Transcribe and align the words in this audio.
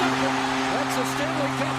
second. 0.00 0.36
That's 0.72 0.96
a 0.96 1.04
Stanley 1.12 1.50
Cup 1.60 1.76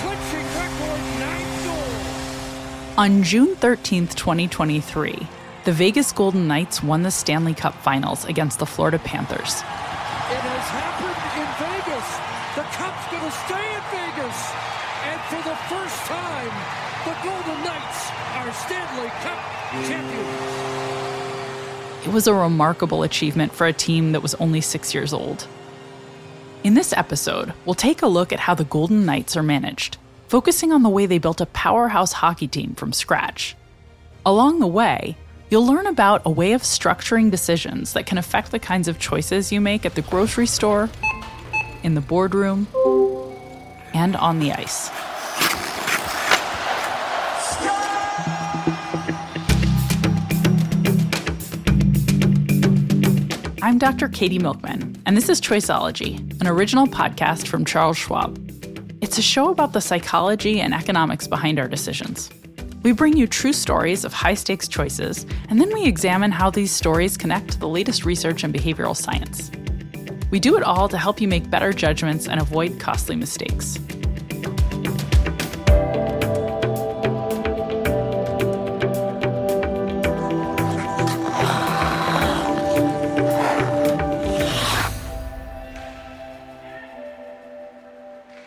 clinching 0.00 0.48
record 0.60 1.00
nine 1.24 1.48
goals. 1.64 2.98
On 2.98 3.22
June 3.22 3.56
13th, 3.56 4.14
2023, 4.14 5.26
the 5.64 5.72
Vegas 5.72 6.12
Golden 6.12 6.46
Knights 6.46 6.82
won 6.82 7.02
the 7.02 7.10
Stanley 7.10 7.54
Cup 7.54 7.74
Finals 7.80 8.26
against 8.26 8.58
the 8.58 8.66
Florida 8.66 8.98
Panthers. 8.98 9.64
It 10.28 10.42
has 10.44 10.66
happened 10.76 11.16
in 11.40 11.48
Vegas. 11.56 12.08
The 12.52 12.64
Cup's 12.76 13.06
going 13.08 13.24
to 13.24 13.32
stay 13.48 13.64
in 13.64 13.84
Vegas. 13.96 14.38
And 15.08 15.18
for 15.32 15.40
the 15.48 15.56
first 15.72 15.98
time, 16.04 16.52
the 17.08 17.16
Golden 17.24 17.58
Knights 17.64 18.00
are 18.44 18.52
Stanley 18.52 19.08
Cup 19.24 19.40
champions. 19.88 20.64
It 22.06 22.12
was 22.12 22.26
a 22.26 22.34
remarkable 22.34 23.02
achievement 23.04 23.54
for 23.54 23.66
a 23.66 23.72
team 23.72 24.12
that 24.12 24.20
was 24.20 24.34
only 24.34 24.60
six 24.60 24.92
years 24.92 25.14
old. 25.14 25.48
In 26.64 26.72
this 26.72 26.94
episode, 26.94 27.52
we'll 27.66 27.74
take 27.74 28.00
a 28.00 28.06
look 28.06 28.32
at 28.32 28.40
how 28.40 28.54
the 28.54 28.64
Golden 28.64 29.04
Knights 29.04 29.36
are 29.36 29.42
managed, 29.42 29.98
focusing 30.28 30.72
on 30.72 30.82
the 30.82 30.88
way 30.88 31.04
they 31.04 31.18
built 31.18 31.42
a 31.42 31.46
powerhouse 31.46 32.14
hockey 32.14 32.48
team 32.48 32.74
from 32.74 32.94
scratch. 32.94 33.54
Along 34.24 34.60
the 34.60 34.66
way, 34.66 35.18
you'll 35.50 35.66
learn 35.66 35.86
about 35.86 36.22
a 36.24 36.30
way 36.30 36.54
of 36.54 36.62
structuring 36.62 37.30
decisions 37.30 37.92
that 37.92 38.06
can 38.06 38.16
affect 38.16 38.50
the 38.50 38.58
kinds 38.58 38.88
of 38.88 38.98
choices 38.98 39.52
you 39.52 39.60
make 39.60 39.84
at 39.84 39.94
the 39.94 40.00
grocery 40.00 40.46
store, 40.46 40.88
in 41.82 41.94
the 41.94 42.00
boardroom, 42.00 42.66
and 43.92 44.16
on 44.16 44.38
the 44.38 44.52
ice. 44.52 44.88
I'm 53.64 53.78
Dr. 53.78 54.08
Katy 54.08 54.38
Milkman, 54.38 55.02
and 55.06 55.16
this 55.16 55.30
is 55.30 55.40
Choiceology, 55.40 56.18
an 56.38 56.46
original 56.46 56.86
podcast 56.86 57.46
from 57.46 57.64
Charles 57.64 57.96
Schwab. 57.96 58.38
It's 59.00 59.16
a 59.16 59.22
show 59.22 59.48
about 59.48 59.72
the 59.72 59.80
psychology 59.80 60.60
and 60.60 60.74
economics 60.74 61.26
behind 61.26 61.58
our 61.58 61.66
decisions. 61.66 62.28
We 62.82 62.92
bring 62.92 63.16
you 63.16 63.26
true 63.26 63.54
stories 63.54 64.04
of 64.04 64.12
high 64.12 64.34
stakes 64.34 64.68
choices, 64.68 65.24
and 65.48 65.58
then 65.58 65.72
we 65.72 65.86
examine 65.86 66.30
how 66.30 66.50
these 66.50 66.72
stories 66.72 67.16
connect 67.16 67.52
to 67.52 67.58
the 67.58 67.66
latest 67.66 68.04
research 68.04 68.44
and 68.44 68.52
behavioral 68.52 68.94
science. 68.94 69.50
We 70.30 70.40
do 70.40 70.58
it 70.58 70.62
all 70.62 70.86
to 70.90 70.98
help 70.98 71.18
you 71.18 71.26
make 71.26 71.48
better 71.48 71.72
judgments 71.72 72.28
and 72.28 72.42
avoid 72.42 72.78
costly 72.78 73.16
mistakes. 73.16 73.78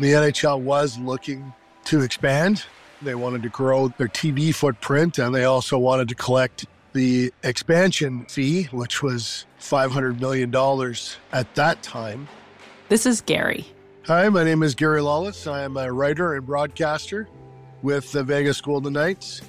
The 0.07 0.13
NHL 0.13 0.61
was 0.61 0.97
looking 0.97 1.53
to 1.83 1.99
expand. 1.99 2.63
They 3.01 3.13
wanted 3.13 3.43
to 3.43 3.49
grow 3.49 3.89
their 3.89 4.07
TV 4.07 4.55
footprint 4.55 5.17
and 5.17 5.35
they 5.35 5.43
also 5.43 5.77
wanted 5.77 6.07
to 6.07 6.15
collect 6.15 6.65
the 6.93 7.33
expansion 7.43 8.23
fee, 8.27 8.69
which 8.71 9.03
was 9.03 9.45
$500 9.59 10.21
million 10.21 10.49
at 11.33 11.53
that 11.55 11.83
time. 11.83 12.29
This 12.87 13.05
is 13.05 13.19
Gary. 13.19 13.65
Hi, 14.05 14.29
my 14.29 14.45
name 14.45 14.63
is 14.63 14.75
Gary 14.75 15.01
Lawless. 15.01 15.45
I 15.45 15.63
am 15.63 15.75
a 15.75 15.91
writer 15.91 16.35
and 16.35 16.45
broadcaster 16.45 17.27
with 17.81 18.09
the 18.13 18.23
Vegas 18.23 18.61
Golden 18.61 18.93
Knights. 18.93 19.41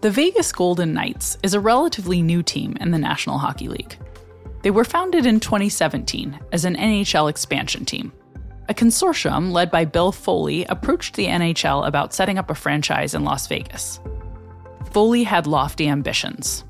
The 0.00 0.10
Vegas 0.10 0.50
Golden 0.52 0.94
Knights 0.94 1.36
is 1.42 1.52
a 1.52 1.60
relatively 1.60 2.22
new 2.22 2.42
team 2.42 2.78
in 2.80 2.92
the 2.92 2.98
National 2.98 3.36
Hockey 3.36 3.68
League. 3.68 3.98
They 4.62 4.70
were 4.70 4.84
founded 4.84 5.26
in 5.26 5.38
2017 5.38 6.40
as 6.50 6.64
an 6.64 6.76
NHL 6.76 7.28
expansion 7.28 7.84
team. 7.84 8.10
A 8.68 8.74
consortium 8.74 9.52
led 9.52 9.70
by 9.70 9.84
Bill 9.84 10.12
Foley 10.12 10.64
approached 10.66 11.16
the 11.16 11.26
NHL 11.26 11.86
about 11.86 12.14
setting 12.14 12.38
up 12.38 12.50
a 12.50 12.54
franchise 12.54 13.14
in 13.14 13.24
Las 13.24 13.46
Vegas. 13.46 14.00
Foley 14.92 15.24
had 15.24 15.46
lofty 15.46 15.88
ambitions. 15.88 16.64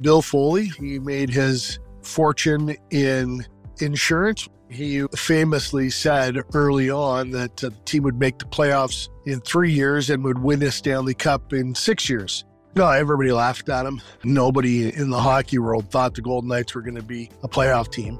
Bill 0.00 0.22
Foley, 0.22 0.66
he 0.78 0.98
made 0.98 1.30
his 1.30 1.78
fortune 2.02 2.76
in 2.90 3.46
insurance. 3.78 4.48
He 4.68 5.06
famously 5.14 5.90
said 5.90 6.38
early 6.52 6.90
on 6.90 7.30
that 7.30 7.62
uh, 7.62 7.68
the 7.68 7.76
team 7.84 8.02
would 8.02 8.18
make 8.18 8.38
the 8.38 8.46
playoffs 8.46 9.08
in 9.24 9.40
three 9.40 9.72
years 9.72 10.10
and 10.10 10.24
would 10.24 10.38
win 10.38 10.62
a 10.62 10.70
Stanley 10.72 11.14
Cup 11.14 11.52
in 11.52 11.74
six 11.74 12.10
years. 12.10 12.44
No, 12.74 12.88
everybody 12.88 13.30
laughed 13.32 13.68
at 13.68 13.86
him. 13.86 14.02
Nobody 14.24 14.92
in 14.94 15.08
the 15.08 15.20
hockey 15.20 15.58
world 15.58 15.90
thought 15.90 16.14
the 16.14 16.20
Golden 16.20 16.48
Knights 16.48 16.74
were 16.74 16.82
going 16.82 16.96
to 16.96 17.02
be 17.02 17.30
a 17.42 17.48
playoff 17.48 17.90
team. 17.92 18.18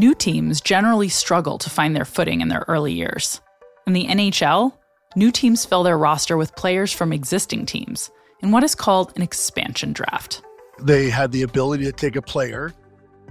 New 0.00 0.14
teams 0.14 0.60
generally 0.60 1.08
struggle 1.08 1.58
to 1.58 1.68
find 1.68 1.96
their 1.96 2.04
footing 2.04 2.40
in 2.40 2.46
their 2.46 2.64
early 2.68 2.92
years. 2.92 3.40
In 3.84 3.94
the 3.94 4.06
NHL, 4.06 4.72
new 5.16 5.32
teams 5.32 5.64
fill 5.64 5.82
their 5.82 5.98
roster 5.98 6.36
with 6.36 6.54
players 6.54 6.92
from 6.92 7.12
existing 7.12 7.66
teams 7.66 8.08
in 8.40 8.52
what 8.52 8.62
is 8.62 8.76
called 8.76 9.12
an 9.16 9.22
expansion 9.22 9.92
draft. 9.92 10.40
They 10.80 11.10
had 11.10 11.32
the 11.32 11.42
ability 11.42 11.82
to 11.82 11.90
take 11.90 12.14
a 12.14 12.22
player 12.22 12.72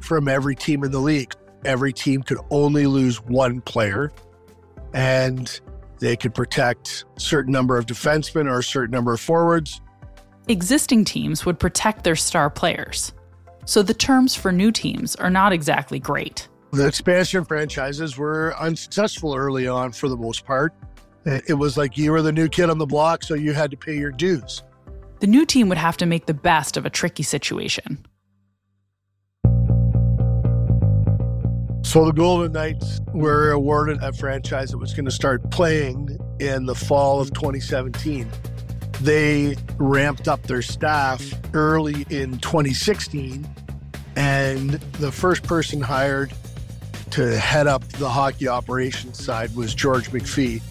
from 0.02 0.28
every 0.28 0.58
team 0.58 0.84
in 0.84 0.92
the 0.92 1.00
league. 1.00 1.34
Every 1.64 1.94
team 1.94 2.22
could 2.22 2.40
only 2.50 2.86
lose 2.86 3.24
one 3.24 3.62
player, 3.62 4.12
and 4.94 5.58
they 6.00 6.18
could 6.18 6.36
protect 6.36 7.06
a 7.16 7.20
certain 7.22 7.54
number 7.54 7.78
of 7.78 7.86
defensemen 7.86 8.52
or 8.52 8.60
a 8.60 8.64
certain 8.64 8.92
number 8.92 9.14
of 9.14 9.22
forwards. 9.22 9.80
Existing 10.50 11.06
teams 11.06 11.46
would 11.46 11.60
protect 11.60 12.04
their 12.04 12.18
star 12.18 12.50
players. 12.50 13.14
So 13.64 13.82
the 13.84 13.94
terms 13.94 14.36
for 14.36 14.52
new 14.52 14.74
teams 14.74 15.16
are 15.16 15.30
not 15.30 15.54
exactly 15.54 16.00
great. 16.00 16.50
The 16.72 16.86
expansion 16.86 17.46
franchises 17.46 18.18
were 18.18 18.54
unsuccessful 18.60 19.34
early 19.34 19.68
on 19.68 19.94
for 19.94 20.10
the 20.10 20.18
most 20.18 20.46
part. 20.46 20.74
It 21.26 21.58
was 21.58 21.78
like 21.78 21.98
you 21.98 22.12
were 22.12 22.22
the 22.22 22.32
new 22.32 22.50
kid 22.50 22.70
on 22.70 22.78
the 22.78 22.86
block, 22.86 23.24
so 23.24 23.34
you 23.36 23.54
had 23.54 23.72
to 23.72 23.78
pay 23.78 23.98
your 23.98 24.12
dues. 24.12 24.64
The 25.20 25.28
new 25.28 25.46
team 25.46 25.70
would 25.70 25.78
have 25.78 25.98
to 25.98 26.06
make 26.06 26.26
the 26.26 26.34
best 26.34 26.78
of 26.78 26.86
a 26.86 26.90
tricky 26.90 27.24
situation. 27.24 28.06
So 31.84 32.06
the 32.06 32.12
Golden 32.14 32.52
Knights 32.52 33.00
were 33.14 33.52
awarded 33.52 34.04
a 34.04 34.12
franchise 34.12 34.72
that 34.72 34.78
was 34.78 34.94
going 34.94 35.06
to 35.06 35.12
start 35.12 35.50
playing 35.50 36.18
in 36.40 36.66
the 36.66 36.76
fall 36.76 37.22
of 37.22 37.34
2017. 37.34 38.30
They 39.02 39.56
ramped 39.78 40.28
up 40.28 40.44
their 40.44 40.62
staff 40.62 41.24
early 41.54 42.06
in 42.10 42.40
2016, 42.40 43.48
and 44.18 44.72
the 44.72 45.12
first 45.12 45.44
person 45.44 45.80
hired 45.82 46.34
to 47.12 47.38
head 47.38 47.68
up 47.68 47.88
the 47.94 48.10
hockey 48.10 48.48
operations 48.48 49.24
side 49.24 49.56
was 49.56 49.74
George 49.74 50.10
McPhee. 50.12 50.62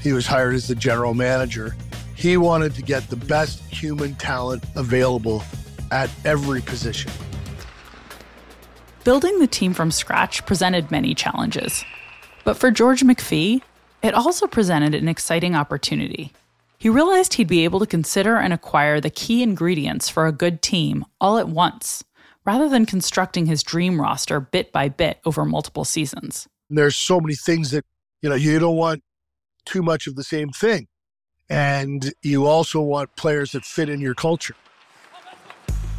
He 0.00 0.12
was 0.12 0.26
hired 0.26 0.54
as 0.54 0.68
the 0.68 0.74
general 0.74 1.14
manager. 1.14 1.76
He 2.14 2.36
wanted 2.36 2.74
to 2.74 2.82
get 2.82 3.08
the 3.08 3.16
best 3.16 3.60
human 3.64 4.14
talent 4.14 4.64
available 4.76 5.42
at 5.90 6.10
every 6.24 6.60
position. 6.60 7.10
Building 9.04 9.38
the 9.38 9.46
team 9.46 9.72
from 9.72 9.90
scratch 9.90 10.44
presented 10.46 10.90
many 10.90 11.14
challenges. 11.14 11.84
But 12.44 12.56
for 12.56 12.70
George 12.70 13.02
McPhee, 13.02 13.62
it 14.02 14.14
also 14.14 14.46
presented 14.46 14.94
an 14.94 15.08
exciting 15.08 15.54
opportunity. 15.54 16.32
He 16.78 16.88
realized 16.88 17.34
he'd 17.34 17.48
be 17.48 17.64
able 17.64 17.80
to 17.80 17.86
consider 17.86 18.36
and 18.36 18.52
acquire 18.52 19.00
the 19.00 19.10
key 19.10 19.42
ingredients 19.42 20.08
for 20.08 20.26
a 20.26 20.32
good 20.32 20.62
team 20.62 21.04
all 21.20 21.38
at 21.38 21.48
once 21.48 22.04
rather 22.46 22.68
than 22.68 22.86
constructing 22.86 23.46
his 23.46 23.62
dream 23.62 24.00
roster 24.00 24.40
bit 24.40 24.72
by 24.72 24.88
bit 24.88 25.18
over 25.26 25.44
multiple 25.44 25.84
seasons. 25.84 26.46
There's 26.70 26.96
so 26.96 27.20
many 27.20 27.34
things 27.34 27.72
that, 27.72 27.84
you 28.22 28.30
know, 28.30 28.36
you 28.36 28.58
don't 28.58 28.76
want 28.76 29.02
too 29.66 29.82
much 29.82 30.06
of 30.06 30.14
the 30.14 30.24
same 30.24 30.50
thing. 30.50 30.86
And 31.50 32.12
you 32.22 32.46
also 32.46 32.80
want 32.80 33.14
players 33.16 33.52
that 33.52 33.64
fit 33.64 33.88
in 33.88 34.00
your 34.00 34.14
culture. 34.14 34.54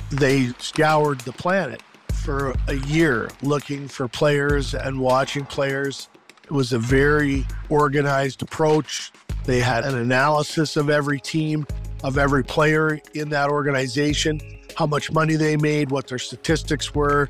They 0.09 0.47
scoured 0.59 1.19
the 1.21 1.33
planet 1.33 1.81
for 2.23 2.53
a 2.67 2.75
year 2.75 3.29
looking 3.41 3.87
for 3.87 4.07
players 4.07 4.73
and 4.73 4.99
watching 4.99 5.45
players. 5.45 6.09
It 6.43 6.51
was 6.51 6.71
a 6.71 6.79
very 6.79 7.45
organized 7.69 8.41
approach. 8.41 9.11
They 9.43 9.59
had 9.59 9.83
an 9.83 9.97
analysis 9.97 10.75
of 10.77 10.89
every 10.89 11.19
team, 11.19 11.65
of 12.03 12.17
every 12.17 12.43
player 12.43 12.99
in 13.13 13.29
that 13.29 13.49
organization 13.49 14.56
how 14.77 14.85
much 14.85 15.11
money 15.11 15.35
they 15.35 15.57
made, 15.57 15.89
what 15.89 16.05
their 16.05 16.19
statistics 16.19 16.93
were, 16.93 17.27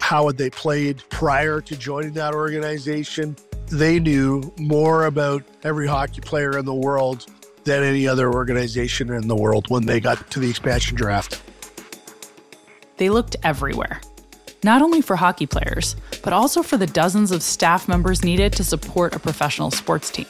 how 0.00 0.26
had 0.26 0.36
they 0.36 0.50
played 0.50 1.02
prior 1.08 1.58
to 1.62 1.74
joining 1.74 2.12
that 2.12 2.34
organization. 2.34 3.34
They 3.68 3.98
knew 3.98 4.52
more 4.58 5.06
about 5.06 5.42
every 5.62 5.86
hockey 5.86 6.20
player 6.20 6.58
in 6.58 6.66
the 6.66 6.74
world 6.74 7.24
than 7.64 7.82
any 7.82 8.06
other 8.06 8.30
organization 8.30 9.10
in 9.10 9.28
the 9.28 9.34
world 9.34 9.64
when 9.70 9.86
they 9.86 9.98
got 9.98 10.30
to 10.32 10.40
the 10.40 10.50
expansion 10.50 10.94
draft. 10.94 11.40
They 12.98 13.08
looked 13.08 13.36
everywhere, 13.42 14.02
not 14.62 14.82
only 14.82 15.00
for 15.00 15.16
hockey 15.16 15.46
players, 15.46 15.96
but 16.22 16.34
also 16.34 16.62
for 16.62 16.76
the 16.76 16.86
dozens 16.86 17.30
of 17.30 17.42
staff 17.42 17.88
members 17.88 18.22
needed 18.22 18.52
to 18.54 18.64
support 18.64 19.14
a 19.14 19.18
professional 19.18 19.70
sports 19.70 20.10
team. 20.10 20.26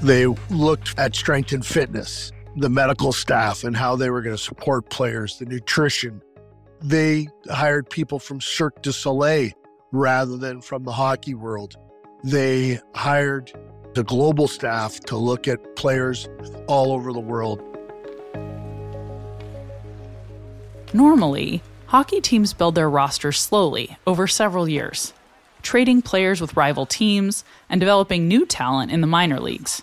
They 0.00 0.26
looked 0.48 0.98
at 0.98 1.14
strength 1.14 1.52
and 1.52 1.64
fitness 1.64 2.32
the 2.56 2.68
medical 2.68 3.12
staff 3.12 3.64
and 3.64 3.76
how 3.76 3.96
they 3.96 4.10
were 4.10 4.22
going 4.22 4.36
to 4.36 4.42
support 4.42 4.88
players, 4.90 5.38
the 5.38 5.46
nutrition. 5.46 6.22
They 6.80 7.28
hired 7.50 7.90
people 7.90 8.18
from 8.18 8.40
Cirque 8.40 8.82
du 8.82 8.92
Soleil 8.92 9.50
rather 9.92 10.36
than 10.36 10.60
from 10.60 10.84
the 10.84 10.92
hockey 10.92 11.34
world. 11.34 11.76
they 12.24 12.80
hired 12.94 13.52
the 13.94 14.02
global 14.02 14.48
staff 14.48 14.98
to 14.98 15.16
look 15.16 15.46
at 15.46 15.76
players 15.76 16.26
all 16.66 16.90
over 16.90 17.12
the 17.12 17.20
world. 17.20 17.62
Normally, 20.94 21.62
hockey 21.86 22.20
teams 22.20 22.54
build 22.54 22.76
their 22.76 22.88
rosters 22.88 23.38
slowly 23.38 23.98
over 24.06 24.26
several 24.26 24.68
years, 24.68 25.12
trading 25.62 26.02
players 26.02 26.40
with 26.40 26.56
rival 26.56 26.86
teams 26.86 27.44
and 27.68 27.78
developing 27.78 28.26
new 28.26 28.46
talent 28.46 28.90
in 28.90 29.00
the 29.00 29.06
minor 29.06 29.38
leagues. 29.38 29.82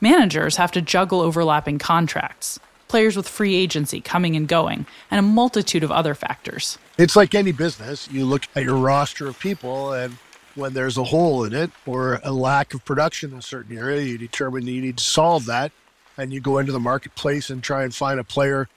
Managers 0.00 0.56
have 0.56 0.70
to 0.72 0.80
juggle 0.80 1.20
overlapping 1.20 1.78
contracts, 1.80 2.60
players 2.86 3.16
with 3.16 3.28
free 3.28 3.56
agency 3.56 4.00
coming 4.00 4.36
and 4.36 4.46
going, 4.46 4.86
and 5.10 5.18
a 5.18 5.22
multitude 5.22 5.82
of 5.82 5.90
other 5.90 6.14
factors. 6.14 6.78
It's 6.96 7.16
like 7.16 7.34
any 7.34 7.50
business. 7.50 8.08
You 8.08 8.24
look 8.24 8.44
at 8.54 8.62
your 8.62 8.76
roster 8.76 9.26
of 9.26 9.40
people, 9.40 9.92
and 9.92 10.16
when 10.54 10.72
there's 10.72 10.98
a 10.98 11.04
hole 11.04 11.42
in 11.42 11.52
it 11.52 11.72
or 11.84 12.20
a 12.22 12.30
lack 12.30 12.74
of 12.74 12.84
production 12.84 13.32
in 13.32 13.38
a 13.38 13.42
certain 13.42 13.76
area, 13.76 14.02
you 14.02 14.18
determine 14.18 14.64
that 14.66 14.70
you 14.70 14.80
need 14.80 14.98
to 14.98 15.04
solve 15.04 15.46
that. 15.46 15.72
And 16.16 16.32
you 16.32 16.40
go 16.40 16.58
into 16.58 16.72
the 16.72 16.80
marketplace 16.80 17.50
and 17.50 17.62
try 17.62 17.84
and 17.84 17.94
find 17.94 18.18
a 18.18 18.24
player 18.24 18.68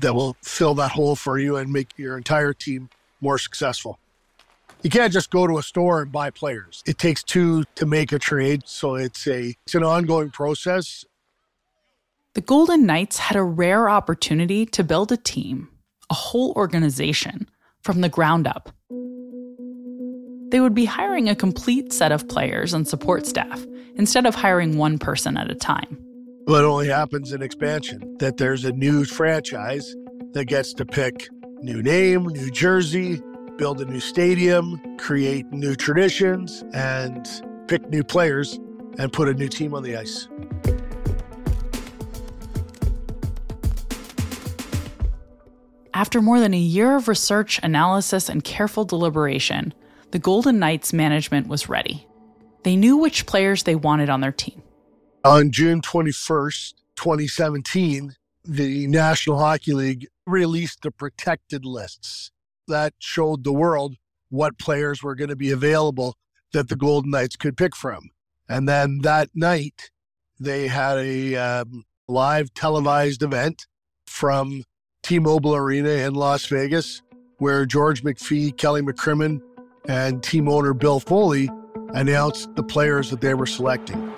that 0.00 0.14
will 0.14 0.36
fill 0.42 0.74
that 0.74 0.92
hole 0.92 1.14
for 1.14 1.38
you 1.38 1.56
and 1.56 1.72
make 1.72 1.98
your 1.98 2.16
entire 2.16 2.52
team 2.52 2.88
more 3.20 3.38
successful. 3.38 3.98
You 4.82 4.88
can't 4.88 5.12
just 5.12 5.30
go 5.30 5.46
to 5.46 5.58
a 5.58 5.62
store 5.62 6.00
and 6.00 6.10
buy 6.10 6.30
players. 6.30 6.82
It 6.86 6.96
takes 6.96 7.22
two 7.22 7.64
to 7.74 7.84
make 7.84 8.12
a 8.12 8.18
trade, 8.18 8.62
so 8.64 8.94
it's 8.94 9.26
a 9.26 9.54
it's 9.66 9.74
an 9.74 9.84
ongoing 9.84 10.30
process. 10.30 11.04
The 12.34 12.40
Golden 12.40 12.86
Knights 12.86 13.18
had 13.18 13.36
a 13.36 13.42
rare 13.42 13.90
opportunity 13.90 14.64
to 14.66 14.84
build 14.84 15.12
a 15.12 15.16
team, 15.16 15.68
a 16.08 16.14
whole 16.14 16.52
organization, 16.52 17.48
from 17.82 18.00
the 18.00 18.08
ground 18.08 18.46
up. 18.46 18.70
They 20.50 20.60
would 20.60 20.74
be 20.74 20.86
hiring 20.86 21.28
a 21.28 21.34
complete 21.34 21.92
set 21.92 22.12
of 22.12 22.28
players 22.28 22.72
and 22.72 22.88
support 22.88 23.26
staff 23.26 23.66
instead 23.96 24.26
of 24.26 24.34
hiring 24.34 24.78
one 24.78 24.98
person 24.98 25.36
at 25.36 25.50
a 25.50 25.54
time. 25.54 25.98
Well, 26.46 26.64
it 26.64 26.66
only 26.66 26.88
happens 26.88 27.32
in 27.32 27.42
expansion 27.42 28.16
that 28.18 28.38
there's 28.38 28.64
a 28.64 28.72
new 28.72 29.04
franchise 29.04 29.94
that 30.32 30.46
gets 30.46 30.72
to 30.74 30.86
pick 30.86 31.28
new 31.62 31.82
name, 31.82 32.24
new 32.24 32.50
jersey, 32.50 33.20
build 33.60 33.82
a 33.82 33.84
new 33.84 34.00
stadium, 34.00 34.80
create 34.96 35.44
new 35.52 35.74
traditions, 35.74 36.64
and 36.72 37.28
pick 37.68 37.86
new 37.90 38.02
players 38.02 38.58
and 38.96 39.12
put 39.12 39.28
a 39.28 39.34
new 39.34 39.48
team 39.48 39.74
on 39.74 39.82
the 39.82 39.94
ice. 39.94 40.28
After 45.92 46.22
more 46.22 46.40
than 46.40 46.54
a 46.54 46.58
year 46.58 46.96
of 46.96 47.06
research, 47.06 47.60
analysis, 47.62 48.30
and 48.30 48.42
careful 48.42 48.86
deliberation, 48.86 49.74
the 50.12 50.18
Golden 50.18 50.58
Knights 50.58 50.94
management 50.94 51.46
was 51.46 51.68
ready. 51.68 52.06
They 52.62 52.76
knew 52.76 52.96
which 52.96 53.26
players 53.26 53.64
they 53.64 53.74
wanted 53.74 54.08
on 54.08 54.22
their 54.22 54.32
team. 54.32 54.62
On 55.22 55.50
June 55.50 55.82
21st, 55.82 56.72
2017, 56.96 58.16
the 58.42 58.86
National 58.86 59.38
Hockey 59.38 59.74
League 59.74 60.06
released 60.26 60.80
the 60.80 60.90
protected 60.90 61.66
lists 61.66 62.30
that 62.70 62.94
showed 62.98 63.44
the 63.44 63.52
world 63.52 63.96
what 64.30 64.58
players 64.58 65.02
were 65.02 65.14
going 65.14 65.30
to 65.30 65.36
be 65.36 65.50
available 65.50 66.16
that 66.52 66.68
the 66.68 66.76
Golden 66.76 67.10
Knights 67.10 67.36
could 67.36 67.56
pick 67.56 67.76
from. 67.76 68.10
And 68.48 68.68
then 68.68 69.00
that 69.02 69.30
night, 69.34 69.90
they 70.38 70.68
had 70.68 70.98
a 70.98 71.36
um, 71.36 71.84
live 72.08 72.52
televised 72.54 73.22
event 73.22 73.66
from 74.06 74.64
T 75.02 75.18
Mobile 75.18 75.54
Arena 75.54 75.90
in 75.90 76.14
Las 76.14 76.46
Vegas, 76.46 77.02
where 77.38 77.64
George 77.66 78.02
McPhee, 78.02 78.56
Kelly 78.56 78.82
McCrimmon, 78.82 79.40
and 79.86 80.22
team 80.22 80.48
owner 80.48 80.74
Bill 80.74 81.00
Foley 81.00 81.48
announced 81.94 82.54
the 82.54 82.62
players 82.62 83.10
that 83.10 83.20
they 83.20 83.34
were 83.34 83.46
selecting. 83.46 84.12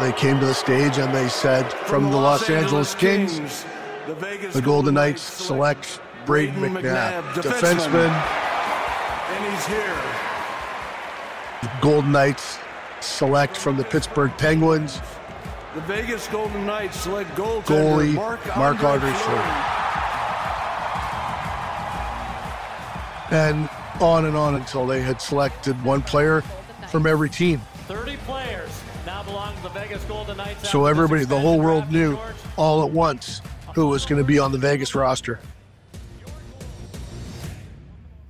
They 0.00 0.12
came 0.12 0.40
to 0.40 0.46
the 0.46 0.54
stage 0.54 0.98
and 0.98 1.14
they 1.14 1.28
said, 1.28 1.70
from, 1.70 2.02
from 2.02 2.10
the 2.10 2.16
Los, 2.16 2.48
Los 2.48 2.50
Angeles, 2.50 2.94
Angeles 2.94 2.94
Kings, 2.94 3.38
Kings, 3.38 3.64
the, 4.06 4.48
the 4.52 4.62
Golden 4.62 4.94
Knights 4.94 5.22
select 5.22 6.00
Brayden 6.26 6.54
McNabb, 6.54 7.22
McNabb 7.22 7.42
defenseman. 7.42 8.10
And 9.28 9.52
he's 9.52 9.66
here. 9.66 10.22
The 11.62 11.70
Golden 11.80 12.12
Knights 12.12 12.58
select 13.00 13.56
from 13.56 13.76
the 13.76 13.84
Pittsburgh 13.84 14.32
Penguins. 14.38 15.00
The 15.74 15.80
Vegas 15.82 16.28
Golden 16.28 16.66
Knights 16.66 17.00
select 17.00 17.30
goalie 17.30 18.14
Marc-Andre 18.14 19.10
Fleury. 19.12 19.82
And 23.30 23.68
on 24.00 24.26
and 24.26 24.36
on 24.36 24.56
until 24.56 24.86
they 24.86 25.00
had 25.00 25.22
selected 25.22 25.82
one 25.84 26.02
player 26.02 26.42
from 26.88 27.06
every 27.06 27.30
team. 27.30 27.60
30 27.86 28.16
players 28.18 28.82
now 29.06 29.22
belong 29.22 29.56
to 29.56 29.62
the 29.62 29.68
Vegas 29.70 30.04
Golden 30.04 30.36
Knights. 30.36 30.68
So 30.68 30.86
everybody, 30.86 31.24
the 31.24 31.40
whole 31.40 31.58
world 31.58 31.90
knew 31.90 32.18
all 32.56 32.84
at 32.84 32.90
once 32.90 33.40
who 33.74 33.88
was 33.88 34.04
going 34.04 34.20
to 34.20 34.26
be 34.26 34.38
on 34.38 34.52
the 34.52 34.58
Vegas 34.58 34.94
roster. 34.94 35.40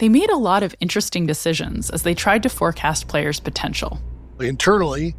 They 0.03 0.09
made 0.09 0.31
a 0.31 0.37
lot 0.37 0.65
of 0.65 0.75
interesting 0.81 1.27
decisions 1.27 1.89
as 1.89 2.03
they 2.03 2.13
tried 2.13 2.43
to 2.43 2.49
forecast 2.49 3.07
players' 3.07 3.39
potential. 3.39 4.03
Internally, 4.41 5.15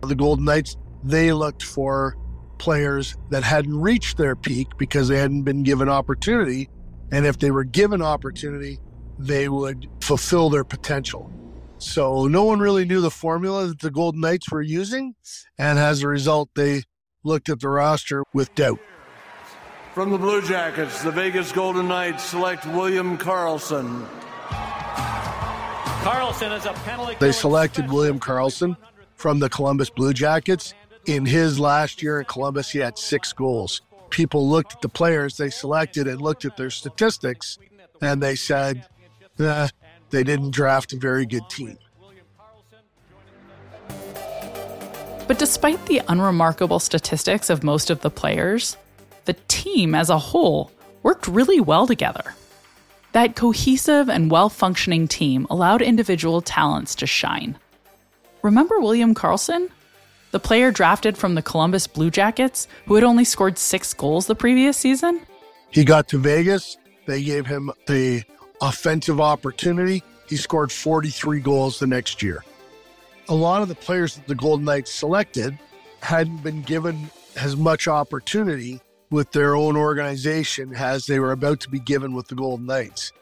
the 0.00 0.14
Golden 0.14 0.46
Knights, 0.46 0.78
they 1.02 1.30
looked 1.34 1.62
for 1.62 2.16
players 2.56 3.18
that 3.28 3.42
hadn't 3.42 3.78
reached 3.78 4.16
their 4.16 4.34
peak 4.34 4.68
because 4.78 5.08
they 5.08 5.18
hadn't 5.18 5.42
been 5.42 5.62
given 5.62 5.90
opportunity. 5.90 6.70
And 7.12 7.26
if 7.26 7.38
they 7.38 7.50
were 7.50 7.64
given 7.64 8.00
opportunity, 8.00 8.78
they 9.18 9.50
would 9.50 9.88
fulfill 10.00 10.48
their 10.48 10.64
potential. 10.64 11.30
So 11.76 12.26
no 12.26 12.44
one 12.44 12.60
really 12.60 12.86
knew 12.86 13.02
the 13.02 13.10
formula 13.10 13.66
that 13.66 13.80
the 13.80 13.90
Golden 13.90 14.22
Knights 14.22 14.50
were 14.50 14.62
using. 14.62 15.16
And 15.58 15.78
as 15.78 16.02
a 16.02 16.08
result, 16.08 16.48
they 16.56 16.84
looked 17.24 17.50
at 17.50 17.60
the 17.60 17.68
roster 17.68 18.24
with 18.32 18.54
doubt. 18.54 18.80
From 19.94 20.10
the 20.10 20.18
Blue 20.18 20.42
Jackets, 20.42 21.04
the 21.04 21.12
Vegas 21.12 21.52
Golden 21.52 21.86
Knights 21.86 22.24
select 22.24 22.66
William 22.66 23.16
Carlson. 23.16 24.04
Karlsson 26.02 26.58
is 26.58 26.66
a 26.66 26.72
penalty. 26.72 27.14
They 27.20 27.30
selected 27.30 27.88
William 27.88 28.18
Karlsson 28.18 28.76
from 29.14 29.38
the 29.38 29.48
Columbus 29.48 29.90
Blue 29.90 30.12
Jackets. 30.12 30.74
In 31.06 31.24
his 31.24 31.60
last 31.60 32.02
year 32.02 32.18
in 32.18 32.24
Columbus, 32.24 32.70
he 32.70 32.80
had 32.80 32.98
six 32.98 33.32
goals. 33.32 33.82
People 34.10 34.48
looked 34.50 34.72
at 34.72 34.82
the 34.82 34.88
players 34.88 35.36
they 35.36 35.48
selected 35.48 36.08
and 36.08 36.20
looked 36.20 36.44
at 36.44 36.56
their 36.56 36.70
statistics, 36.70 37.60
and 38.02 38.20
they 38.20 38.34
said, 38.34 38.88
eh, 39.38 39.68
they 40.10 40.24
didn't 40.24 40.50
draft 40.50 40.92
a 40.92 40.96
very 40.96 41.24
good 41.24 41.48
team. 41.48 41.78
But 45.28 45.38
despite 45.38 45.86
the 45.86 46.02
unremarkable 46.08 46.80
statistics 46.80 47.48
of 47.48 47.62
most 47.62 47.90
of 47.90 48.00
the 48.00 48.10
players, 48.10 48.76
the 49.24 49.36
team 49.48 49.94
as 49.94 50.10
a 50.10 50.18
whole 50.18 50.70
worked 51.02 51.28
really 51.28 51.60
well 51.60 51.86
together. 51.86 52.34
That 53.12 53.36
cohesive 53.36 54.08
and 54.08 54.30
well 54.30 54.48
functioning 54.48 55.06
team 55.06 55.46
allowed 55.48 55.82
individual 55.82 56.40
talents 56.40 56.94
to 56.96 57.06
shine. 57.06 57.56
Remember 58.42 58.80
William 58.80 59.14
Karlsson? 59.14 59.70
The 60.32 60.40
player 60.40 60.72
drafted 60.72 61.16
from 61.16 61.36
the 61.36 61.42
Columbus 61.42 61.86
Blue 61.86 62.10
Jackets 62.10 62.66
who 62.86 62.96
had 62.96 63.04
only 63.04 63.24
scored 63.24 63.56
six 63.56 63.94
goals 63.94 64.26
the 64.26 64.34
previous 64.34 64.76
season? 64.76 65.20
He 65.70 65.84
got 65.84 66.08
to 66.08 66.18
Vegas. 66.18 66.76
They 67.06 67.22
gave 67.22 67.46
him 67.46 67.70
the 67.86 68.24
offensive 68.60 69.20
opportunity. 69.20 70.02
He 70.28 70.36
scored 70.36 70.72
43 70.72 71.40
goals 71.40 71.78
the 71.78 71.86
next 71.86 72.22
year. 72.22 72.44
A 73.28 73.34
lot 73.34 73.62
of 73.62 73.68
the 73.68 73.74
players 73.74 74.16
that 74.16 74.26
the 74.26 74.34
Golden 74.34 74.64
Knights 74.64 74.92
selected 74.92 75.56
hadn't 76.00 76.42
been 76.42 76.62
given 76.62 77.10
as 77.36 77.56
much 77.56 77.88
opportunity 77.88 78.80
with 79.14 79.30
their 79.30 79.54
own 79.54 79.76
organization 79.76 80.74
as 80.74 81.06
they 81.06 81.20
were 81.20 81.30
about 81.30 81.60
to 81.60 81.70
be 81.70 81.78
given 81.78 82.14
with 82.14 82.26
the 82.26 82.34
Golden 82.34 82.66
Knights. 82.66 83.12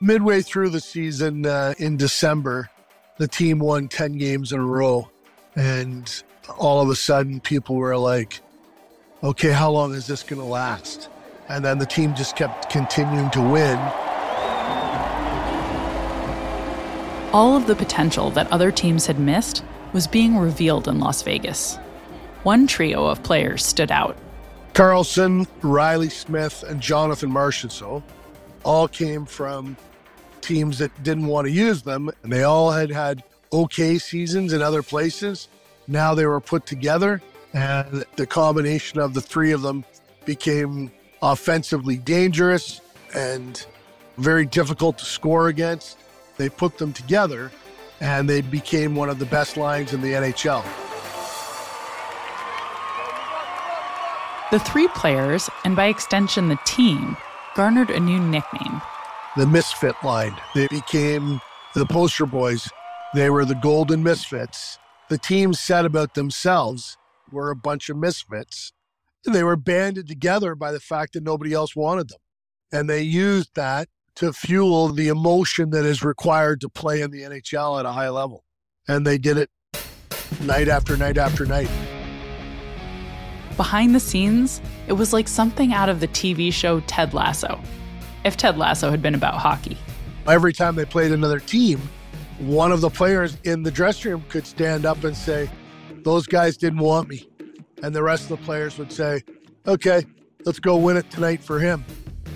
Midway 0.00 0.40
through 0.40 0.70
the 0.70 0.80
season 0.80 1.44
uh, 1.44 1.74
in 1.78 1.98
December, 1.98 2.70
the 3.18 3.28
team 3.28 3.58
won 3.58 3.86
10 3.86 4.16
games 4.16 4.50
in 4.50 4.60
a 4.60 4.64
row. 4.64 5.10
And 5.54 6.10
all 6.56 6.80
of 6.80 6.88
a 6.88 6.96
sudden, 6.96 7.40
people 7.40 7.76
were 7.76 7.98
like, 7.98 8.40
okay, 9.22 9.52
how 9.52 9.70
long 9.70 9.92
is 9.92 10.06
this 10.06 10.22
going 10.22 10.40
to 10.40 10.46
last? 10.46 11.10
And 11.50 11.62
then 11.62 11.78
the 11.78 11.86
team 11.86 12.14
just 12.14 12.34
kept 12.34 12.70
continuing 12.70 13.28
to 13.30 13.40
win. 13.42 13.76
All 17.34 17.54
of 17.54 17.66
the 17.66 17.76
potential 17.76 18.30
that 18.30 18.50
other 18.50 18.72
teams 18.72 19.04
had 19.04 19.18
missed 19.18 19.62
was 19.92 20.06
being 20.06 20.38
revealed 20.38 20.88
in 20.88 20.98
Las 20.98 21.20
Vegas. 21.20 21.76
One 22.42 22.66
trio 22.66 23.04
of 23.04 23.22
players 23.22 23.62
stood 23.66 23.92
out 23.92 24.16
Karlsson, 24.76 25.46
Reilly 25.62 26.10
Smith, 26.10 26.62
and 26.62 26.82
Jonathan 26.82 27.30
Marchessault 27.30 28.02
all 28.62 28.86
came 28.86 29.24
from 29.24 29.74
teams 30.42 30.76
that 30.80 31.02
didn't 31.02 31.28
want 31.28 31.46
to 31.46 31.50
use 31.50 31.80
them, 31.80 32.10
and 32.22 32.30
they 32.30 32.42
all 32.42 32.70
had 32.70 32.90
had 32.90 33.22
okay 33.54 33.96
seasons 33.96 34.52
in 34.52 34.60
other 34.60 34.82
places. 34.82 35.48
Now 35.88 36.14
they 36.14 36.26
were 36.26 36.40
put 36.40 36.66
together, 36.66 37.22
and 37.54 38.04
the 38.16 38.26
combination 38.26 39.00
of 39.00 39.14
the 39.14 39.22
three 39.22 39.52
of 39.52 39.62
them 39.62 39.82
became 40.26 40.90
offensively 41.22 41.96
dangerous 41.96 42.82
and 43.14 43.64
very 44.18 44.44
difficult 44.44 44.98
to 44.98 45.06
score 45.06 45.48
against. 45.48 45.96
They 46.36 46.50
put 46.50 46.76
them 46.76 46.92
together, 46.92 47.50
and 48.00 48.28
they 48.28 48.42
became 48.42 48.94
one 48.94 49.08
of 49.08 49.18
the 49.18 49.24
best 49.24 49.56
lines 49.56 49.94
in 49.94 50.02
the 50.02 50.12
NHL. 50.12 50.85
The 54.52 54.60
three 54.60 54.88
players, 54.88 55.50
and 55.64 55.74
by 55.74 55.86
extension 55.86 56.48
the 56.48 56.58
team, 56.64 57.16
garnered 57.54 57.90
a 57.90 58.00
new 58.00 58.20
nickname 58.20 58.80
the 59.36 59.46
Misfit 59.46 59.94
line. 60.02 60.34
They 60.54 60.66
became 60.68 61.40
the 61.74 61.84
poster 61.84 62.24
boys. 62.24 62.68
They 63.14 63.28
were 63.28 63.44
the 63.44 63.54
Golden 63.54 64.02
Misfits. 64.02 64.78
The 65.10 65.18
team 65.18 65.52
said 65.52 65.84
about 65.84 66.14
themselves 66.14 66.96
we're 67.30 67.50
a 67.50 67.56
bunch 67.56 67.90
of 67.90 67.96
misfits. 67.96 68.72
They 69.24 69.42
were 69.42 69.56
banded 69.56 70.06
together 70.06 70.54
by 70.54 70.70
the 70.70 70.80
fact 70.80 71.14
that 71.14 71.24
nobody 71.24 71.52
else 71.52 71.74
wanted 71.74 72.08
them. 72.08 72.20
And 72.72 72.88
they 72.88 73.02
used 73.02 73.56
that 73.56 73.88
to 74.16 74.32
fuel 74.32 74.88
the 74.88 75.08
emotion 75.08 75.70
that 75.70 75.84
is 75.84 76.04
required 76.04 76.60
to 76.60 76.68
play 76.68 77.00
in 77.00 77.10
the 77.10 77.22
NHL 77.22 77.80
at 77.80 77.84
a 77.84 77.92
high 77.92 78.10
level. 78.10 78.44
And 78.86 79.04
they 79.04 79.18
did 79.18 79.36
it 79.38 79.50
night 80.40 80.68
after 80.68 80.96
night 80.96 81.18
after 81.18 81.44
night. 81.44 81.68
Behind 83.56 83.94
the 83.94 84.00
scenes, 84.00 84.60
it 84.86 84.94
was 84.94 85.12
like 85.12 85.28
something 85.28 85.72
out 85.72 85.88
of 85.88 86.00
the 86.00 86.08
TV 86.08 86.52
show 86.52 86.80
Ted 86.80 87.14
Lasso, 87.14 87.60
if 88.24 88.36
Ted 88.36 88.58
Lasso 88.58 88.90
had 88.90 89.00
been 89.00 89.14
about 89.14 89.34
hockey. 89.34 89.78
Every 90.26 90.52
time 90.52 90.74
they 90.74 90.84
played 90.84 91.12
another 91.12 91.38
team, 91.38 91.80
one 92.38 92.72
of 92.72 92.80
the 92.80 92.90
players 92.90 93.38
in 93.44 93.62
the 93.62 93.70
dressing 93.70 94.10
room 94.10 94.24
could 94.28 94.46
stand 94.46 94.84
up 94.84 95.04
and 95.04 95.16
say, 95.16 95.48
Those 96.02 96.26
guys 96.26 96.56
didn't 96.56 96.80
want 96.80 97.08
me. 97.08 97.28
And 97.82 97.94
the 97.94 98.02
rest 98.02 98.30
of 98.30 98.38
the 98.38 98.44
players 98.44 98.76
would 98.78 98.92
say, 98.92 99.22
Okay, 99.66 100.04
let's 100.44 100.60
go 100.60 100.76
win 100.76 100.96
it 100.96 101.10
tonight 101.10 101.42
for 101.42 101.58
him. 101.58 101.84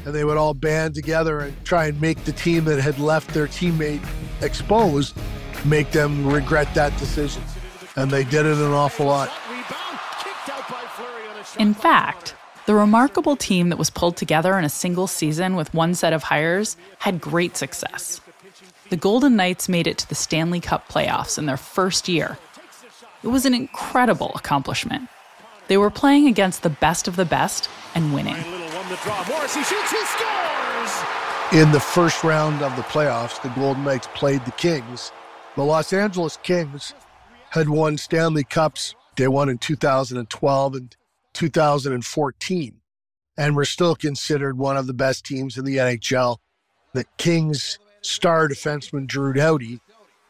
And 0.06 0.14
they 0.14 0.24
would 0.24 0.38
all 0.38 0.54
band 0.54 0.94
together 0.94 1.40
and 1.40 1.64
try 1.64 1.86
and 1.86 2.00
make 2.00 2.24
the 2.24 2.32
team 2.32 2.64
that 2.64 2.80
had 2.80 2.98
left 2.98 3.34
their 3.34 3.46
teammate 3.46 4.02
exposed 4.40 5.14
make 5.64 5.90
them 5.90 6.26
regret 6.26 6.72
that 6.74 6.96
decision. 6.98 7.42
And 7.96 8.10
they 8.10 8.24
did 8.24 8.46
it 8.46 8.56
an 8.56 8.72
awful 8.72 9.06
lot. 9.06 9.30
In 11.58 11.74
fact, 11.74 12.34
the 12.66 12.74
remarkable 12.74 13.36
team 13.36 13.70
that 13.70 13.78
was 13.78 13.90
pulled 13.90 14.16
together 14.16 14.56
in 14.58 14.64
a 14.64 14.68
single 14.68 15.06
season 15.06 15.56
with 15.56 15.74
one 15.74 15.94
set 15.94 16.12
of 16.12 16.22
hires 16.22 16.76
had 16.98 17.20
great 17.20 17.56
success. 17.56 18.20
The 18.90 18.96
Golden 18.96 19.36
Knights 19.36 19.68
made 19.68 19.86
it 19.86 19.98
to 19.98 20.08
the 20.08 20.14
Stanley 20.14 20.60
Cup 20.60 20.88
playoffs 20.88 21.38
in 21.38 21.46
their 21.46 21.56
first 21.56 22.08
year. 22.08 22.38
It 23.22 23.28
was 23.28 23.44
an 23.44 23.54
incredible 23.54 24.32
accomplishment. 24.34 25.08
They 25.68 25.76
were 25.76 25.90
playing 25.90 26.26
against 26.26 26.62
the 26.62 26.70
best 26.70 27.06
of 27.06 27.16
the 27.16 27.24
best 27.24 27.68
and 27.94 28.14
winning. 28.14 28.36
In 31.52 31.72
the 31.72 31.80
first 31.80 32.22
round 32.24 32.62
of 32.62 32.74
the 32.76 32.82
playoffs, 32.82 33.42
the 33.42 33.48
Golden 33.50 33.84
Knights 33.84 34.08
played 34.14 34.44
the 34.44 34.52
Kings. 34.52 35.12
The 35.56 35.64
Los 35.64 35.92
Angeles 35.92 36.38
Kings 36.42 36.94
had 37.50 37.68
won 37.68 37.98
Stanley 37.98 38.44
Cups. 38.44 38.94
They 39.16 39.28
won 39.28 39.48
in 39.48 39.58
2012 39.58 40.74
and 40.74 40.96
2014 41.40 42.74
and 43.38 43.56
were 43.56 43.64
still 43.64 43.96
considered 43.96 44.58
one 44.58 44.76
of 44.76 44.86
the 44.86 44.92
best 44.92 45.24
teams 45.24 45.56
in 45.56 45.64
the 45.64 45.78
NHL. 45.78 46.36
The 46.92 47.06
Kings 47.16 47.78
star 48.02 48.46
defenseman 48.46 49.06
Drew 49.06 49.32
Doughty 49.32 49.80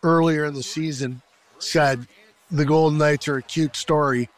earlier 0.05 0.45
in 0.45 0.55
the 0.55 0.63
season 0.63 1.21
said 1.59 2.07
the 2.49 2.65
Golden 2.65 2.99
Knights 2.99 3.27
are 3.27 3.39
a 3.39 3.43
cute 3.43 3.75
story, 3.75 4.29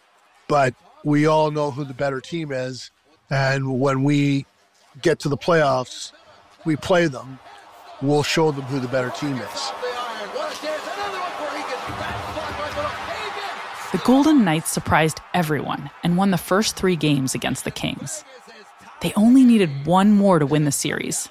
but 0.49 0.75
we 1.05 1.27
all 1.27 1.51
know 1.51 1.71
who 1.71 1.85
the 1.85 1.93
better 1.93 2.23
team 2.23 2.53
is. 2.53 2.91
And 3.29 3.79
when 3.79 4.03
we 4.03 4.47
get 5.03 5.19
to 5.21 5.29
the 5.29 5.37
playoffs, 5.37 6.13
we 6.65 6.77
play 6.77 7.07
them, 7.07 7.39
we'll 8.01 8.23
show 8.23 8.51
them 8.51 8.65
who 8.65 8.81
the 8.81 8.89
better 8.89 9.11
team 9.11 9.37
is. 9.37 9.92
The 13.93 13.99
Golden 13.99 14.43
Knights 14.43 14.71
surprised 14.71 15.21
everyone 15.35 15.91
and 16.03 16.17
won 16.17 16.31
the 16.31 16.39
first 16.39 16.77
three 16.77 16.97
games 16.97 17.35
against 17.35 17.65
the 17.65 17.71
Kings. 17.71 18.25
They 19.03 19.13
only 19.17 19.45
needed 19.45 19.85
one 19.85 20.13
more 20.13 20.39
to 20.39 20.47
win 20.47 20.65
the 20.65 20.73
series. 20.73 21.29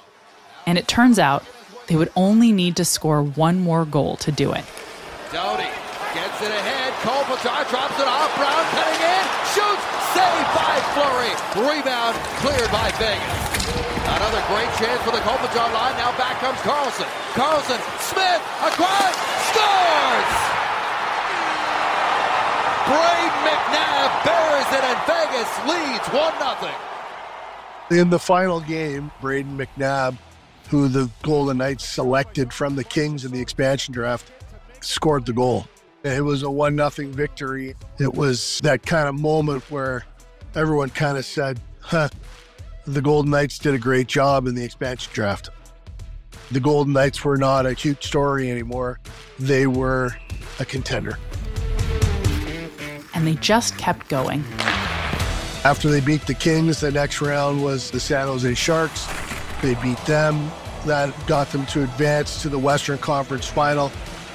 And 0.67 0.77
it 0.77 0.87
turns 0.87 1.17
out 1.17 1.43
they 1.87 1.95
would 1.95 2.11
only 2.15 2.51
need 2.51 2.75
to 2.75 2.85
score 2.85 3.23
one 3.23 3.61
more 3.61 3.83
goal 3.83 4.15
to 4.17 4.31
do 4.31 4.53
it. 4.53 4.63
Doughty 5.33 5.73
gets 6.13 6.37
it 6.37 6.53
ahead. 6.53 6.93
Kopitar 7.01 7.65
drops 7.73 7.97
it 7.97 8.05
off. 8.05 8.29
Brown 8.37 8.63
cutting 8.77 9.01
in. 9.09 9.25
Shoots. 9.57 9.85
Saved 10.13 10.49
by 10.53 10.77
Fleury. 10.93 11.33
Rebound 11.65 12.13
cleared 12.45 12.69
by 12.69 12.93
Vegas. 13.01 13.41
Another 14.05 14.43
great 14.53 14.69
chance 14.77 15.01
for 15.01 15.09
the 15.09 15.23
Kopitar 15.25 15.65
line. 15.73 15.97
Now 15.97 16.13
back 16.13 16.37
comes 16.37 16.59
Karlsson. 16.59 17.09
Karlsson. 17.33 17.81
Smith. 18.05 18.41
Across. 18.61 19.17
Scores! 19.49 20.60
Brayden 22.85 23.37
McNabb 23.45 24.25
buries 24.25 24.71
it 24.73 24.83
and 24.83 24.99
Vegas 25.05 25.51
leads 25.67 26.07
1 26.09 26.59
0. 26.59 28.01
In 28.01 28.09
the 28.09 28.17
final 28.17 28.59
game, 28.59 29.11
Brayden 29.21 29.55
McNabb, 29.55 30.17
who 30.69 30.87
the 30.87 31.09
Golden 31.21 31.57
Knights 31.57 31.85
selected 31.85 32.51
from 32.51 32.75
the 32.75 32.83
Kings 32.83 33.23
in 33.23 33.31
the 33.31 33.39
expansion 33.39 33.93
draft, 33.93 34.31
scored 34.79 35.25
the 35.25 35.33
goal. 35.33 35.67
It 36.03 36.23
was 36.23 36.41
a 36.41 36.49
1 36.49 36.75
0 36.77 37.09
victory. 37.11 37.75
It 37.99 38.13
was 38.13 38.59
that 38.63 38.83
kind 38.83 39.07
of 39.07 39.19
moment 39.19 39.69
where 39.69 40.03
everyone 40.55 40.89
kind 40.89 41.17
of 41.17 41.25
said, 41.25 41.59
huh, 41.81 42.09
the 42.85 43.01
Golden 43.01 43.29
Knights 43.29 43.59
did 43.59 43.75
a 43.75 43.79
great 43.79 44.07
job 44.07 44.47
in 44.47 44.55
the 44.55 44.63
expansion 44.63 45.11
draft. 45.13 45.51
The 46.49 46.59
Golden 46.59 46.93
Knights 46.93 47.23
were 47.23 47.37
not 47.37 47.67
a 47.67 47.75
cute 47.75 48.03
story 48.03 48.49
anymore, 48.49 48.99
they 49.37 49.67
were 49.67 50.15
a 50.59 50.65
contender 50.65 51.19
and 53.13 53.25
they 53.25 53.35
just 53.35 53.77
kept 53.77 54.07
going. 54.09 54.43
After 55.63 55.89
they 55.89 55.99
beat 55.99 56.25
the 56.25 56.33
Kings, 56.33 56.79
the 56.79 56.91
next 56.91 57.21
round 57.21 57.63
was 57.63 57.91
the 57.91 57.99
San 57.99 58.27
Jose 58.27 58.53
Sharks. 58.55 59.07
They 59.61 59.75
beat 59.75 59.99
them. 60.05 60.51
That 60.85 61.13
got 61.27 61.51
them 61.51 61.67
to 61.67 61.83
advance 61.83 62.41
to 62.41 62.49
the 62.49 62.57
Western 62.57 62.97
Conference 62.97 63.45
final 63.47 63.91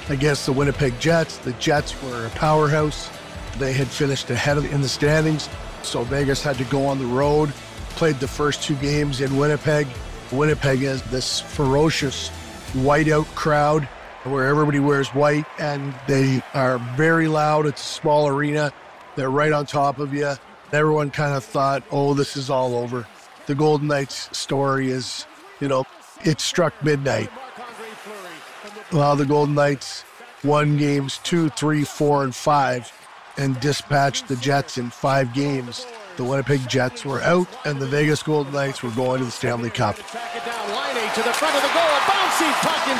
against 0.07 0.45
the 0.45 0.53
Winnipeg 0.53 0.97
Jets. 0.99 1.37
The 1.39 1.51
Jets 1.53 2.01
were 2.01 2.25
a 2.25 2.29
powerhouse. 2.29 3.09
They 3.57 3.73
had 3.73 3.87
finished 3.87 4.29
ahead 4.29 4.57
in 4.57 4.81
the 4.81 4.87
standings, 4.87 5.49
so 5.83 6.03
Vegas 6.03 6.41
had 6.41 6.57
to 6.57 6.63
go 6.65 6.85
on 6.85 6.99
the 6.99 7.05
road. 7.05 7.51
Played 7.89 8.21
the 8.21 8.27
first 8.27 8.63
two 8.63 8.75
games 8.75 9.19
in 9.19 9.35
Winnipeg. 9.35 9.87
Winnipeg 10.31 10.83
is 10.83 11.01
this 11.03 11.41
ferocious 11.41 12.29
whiteout 12.73 13.25
crowd 13.35 13.89
where 14.27 14.45
everybody 14.45 14.79
wears 14.79 15.09
white 15.09 15.45
and 15.59 15.93
they 16.07 16.41
are 16.53 16.77
very 16.95 17.27
loud. 17.27 17.65
It's 17.65 17.81
a 17.81 17.93
small 17.93 18.27
arena. 18.27 18.71
They're 19.15 19.29
right 19.29 19.51
on 19.51 19.65
top 19.65 19.99
of 19.99 20.13
you. 20.13 20.33
Everyone 20.73 21.09
kind 21.09 21.35
of 21.35 21.43
thought, 21.43 21.83
oh, 21.91 22.13
this 22.13 22.37
is 22.37 22.49
all 22.49 22.75
over. 22.75 23.07
The 23.45 23.55
Golden 23.55 23.87
Knights 23.87 24.35
story 24.37 24.89
is, 24.89 25.25
you 25.59 25.67
know, 25.67 25.85
it 26.23 26.41
struck 26.41 26.73
midnight. 26.83 27.29
Well, 28.91 29.15
the 29.15 29.25
Golden 29.25 29.55
Knights 29.55 30.03
won 30.43 30.77
games 30.77 31.19
two, 31.23 31.49
three, 31.49 31.83
four, 31.83 32.23
and 32.23 32.35
five 32.35 32.91
and 33.37 33.59
dispatched 33.59 34.27
the 34.27 34.35
Jets 34.37 34.77
in 34.77 34.89
five 34.89 35.33
games. 35.33 35.85
The 36.17 36.23
Winnipeg 36.23 36.67
Jets 36.67 37.05
were 37.05 37.21
out, 37.21 37.47
and 37.65 37.79
the 37.79 37.85
Vegas 37.85 38.23
Golden 38.23 38.51
Knights 38.51 38.81
were 38.81 38.91
going 38.91 39.19
to 39.19 39.25
the 39.25 39.31
Stanley 39.31 39.69
Cup. 39.69 39.99
It 39.99 40.45
down, 40.45 40.69
Laine 40.73 41.13
to 41.13 41.21
the 41.21 41.33
front 41.33 41.55
of 41.55 41.61
the 41.61 41.69
goal, 41.69 41.85
a 41.85 42.01
bouncy 42.09 42.49
puck 42.65 42.87
in 42.89 42.97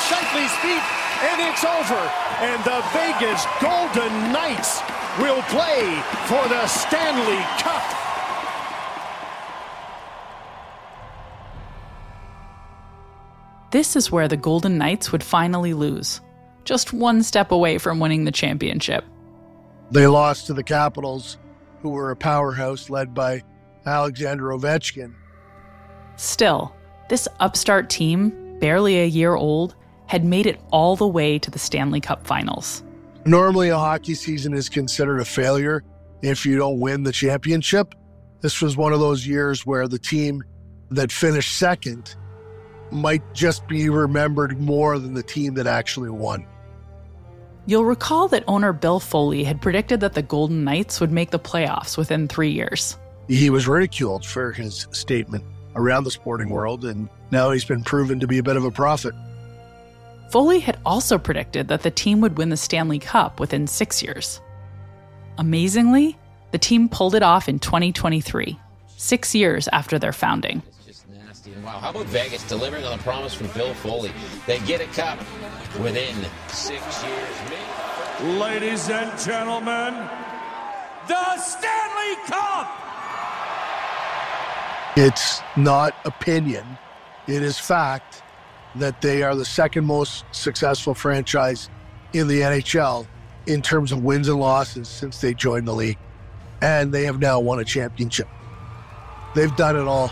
feet, 0.62 1.07
and 1.22 1.42
it's 1.42 1.64
over. 1.64 2.02
And 2.42 2.64
the 2.64 2.84
Vegas 2.94 3.46
Golden 3.62 4.32
Knights 4.32 4.82
will 5.20 5.42
play 5.44 6.02
for 6.28 6.48
the 6.48 6.68
Stanley 6.68 7.42
Cup. 7.58 7.84
This 13.72 13.96
is 13.96 14.12
where 14.12 14.28
the 14.28 14.38
Golden 14.38 14.78
Knights 14.78 15.12
would 15.12 15.24
finally 15.24 15.74
lose, 15.74 16.22
just 16.64 16.94
one 16.94 17.22
step 17.22 17.52
away 17.52 17.78
from 17.78 18.00
winning 18.00 18.24
the 18.24 18.32
championship. 18.32 19.04
They 19.92 20.08
lost 20.08 20.48
to 20.48 20.54
the 20.54 20.64
Capitals, 20.64 21.38
who 21.82 21.90
were 21.90 22.12
a 22.12 22.16
powerhouse 22.16 22.90
led 22.90 23.14
by 23.14 23.44
Alexander 23.86 24.46
Ovechkin. 24.46 25.14
Still, 26.16 26.74
this 27.10 27.28
upstart 27.40 27.90
team, 27.90 28.58
barely 28.60 29.00
a 29.00 29.06
year 29.06 29.36
old, 29.36 29.76
had 30.08 30.26
made 30.26 30.48
it 30.48 30.60
all 30.72 30.96
the 30.96 31.08
way 31.08 31.38
to 31.40 31.52
the 31.52 31.60
Stanley 31.60 32.02
Cup 32.02 32.26
finals. 32.26 32.84
Normally, 33.26 33.70
a 33.70 33.78
hockey 33.78 34.16
season 34.16 34.54
is 34.54 34.70
considered 34.70 35.20
a 35.20 35.26
failure 35.26 35.84
if 36.22 36.46
you 36.46 36.58
don't 36.58 36.80
win 36.80 37.04
the 37.04 37.12
championship. 37.12 37.94
This 38.42 38.62
was 38.62 38.78
one 38.78 38.94
of 38.94 39.00
those 39.00 39.28
years 39.28 39.66
where 39.66 39.88
the 39.88 40.00
team 40.00 40.44
that 40.92 41.12
finished 41.12 41.58
second 41.58 42.16
might 42.92 43.22
just 43.34 43.68
be 43.68 43.90
remembered 43.90 44.60
more 44.60 44.98
than 44.98 45.14
the 45.14 45.24
team 45.24 45.56
that 45.56 45.68
actually 45.68 46.10
won. 46.10 46.48
You'll 47.66 47.84
recall 47.84 48.30
that 48.30 48.46
owner 48.48 48.72
Bill 48.72 49.02
Foley 49.02 49.44
had 49.44 49.62
predicted 49.62 50.00
that 50.00 50.14
the 50.14 50.22
Golden 50.22 50.64
Knights 50.64 51.02
would 51.02 51.12
make 51.12 51.32
the 51.32 51.40
playoffs 51.40 51.98
within 51.98 52.30
three 52.30 52.52
years. 52.52 52.98
He 53.28 53.50
was 53.50 53.68
ridiculed 53.68 54.26
for 54.26 54.54
his 54.54 54.88
statement 54.92 55.44
around 55.76 56.06
the 56.06 56.12
sporting 56.12 56.48
world, 56.48 56.86
and 56.86 57.10
now 57.30 57.52
he's 57.52 57.66
been 57.66 57.84
proven 57.84 58.22
to 58.22 58.28
be 58.28 58.38
a 58.38 58.44
bit 58.44 58.56
of 58.56 58.64
a 58.64 58.72
prophet. 58.72 59.14
Foley 60.30 60.60
had 60.60 60.80
also 60.86 61.18
predicted 61.18 61.70
that 61.70 61.84
the 61.84 61.92
team 61.92 62.20
would 62.20 62.38
win 62.38 62.50
the 62.50 62.58
Stanley 62.58 63.00
Cup 63.00 63.40
within 63.40 63.66
six 63.66 64.04
years. 64.04 64.42
Amazingly, 65.38 66.18
the 66.52 66.58
team 66.58 66.90
pulled 66.90 67.16
it 67.16 67.24
off 67.24 67.48
in 67.48 67.60
2023, 67.60 68.60
six 68.98 69.34
years 69.34 69.70
after 69.70 69.98
their 69.98 70.12
founding. 70.12 70.62
Wow, 71.64 71.80
how 71.80 71.90
about 71.92 72.06
Vegas 72.08 72.44
delivering 72.44 72.84
on 72.84 72.98
the 72.98 73.04
promise 73.04 73.34
from 73.34 73.48
Bill 73.48 73.74
Foley? 73.76 74.12
They 74.46 74.60
get 74.60 74.82
a 74.82 74.86
cup 74.88 75.18
within 75.82 76.16
six 76.50 77.04
years. 77.04 78.40
Ladies 78.40 78.90
and 78.90 79.18
gentlemen, 79.20 79.94
the 81.08 81.38
Stanley 81.38 82.16
Cup! 82.26 82.68
It's 84.98 85.42
not 85.56 85.96
opinion, 86.06 86.78
it 87.28 87.44
is 87.44 87.60
fact 87.60 88.24
that 88.80 89.02
they 89.02 89.24
are 89.24 89.36
the 89.36 89.46
second 89.46 89.86
most 89.86 90.26
successful 90.32 90.94
franchise 90.94 91.70
in 92.14 92.28
the 92.28 92.42
NHL 92.42 93.08
in 93.46 93.62
terms 93.62 93.92
of 93.92 94.04
wins 94.04 94.28
and 94.28 94.40
losses 94.40 94.88
since 94.88 95.22
they 95.22 95.34
joined 95.34 95.68
the 95.68 95.74
league. 95.74 95.98
And 96.62 96.94
they 96.94 97.06
have 97.06 97.20
now 97.20 97.40
won 97.40 97.60
a 97.60 97.64
championship. 97.64 98.28
They've 99.36 99.56
done 99.56 99.76
it 99.76 99.88
all. 99.88 100.12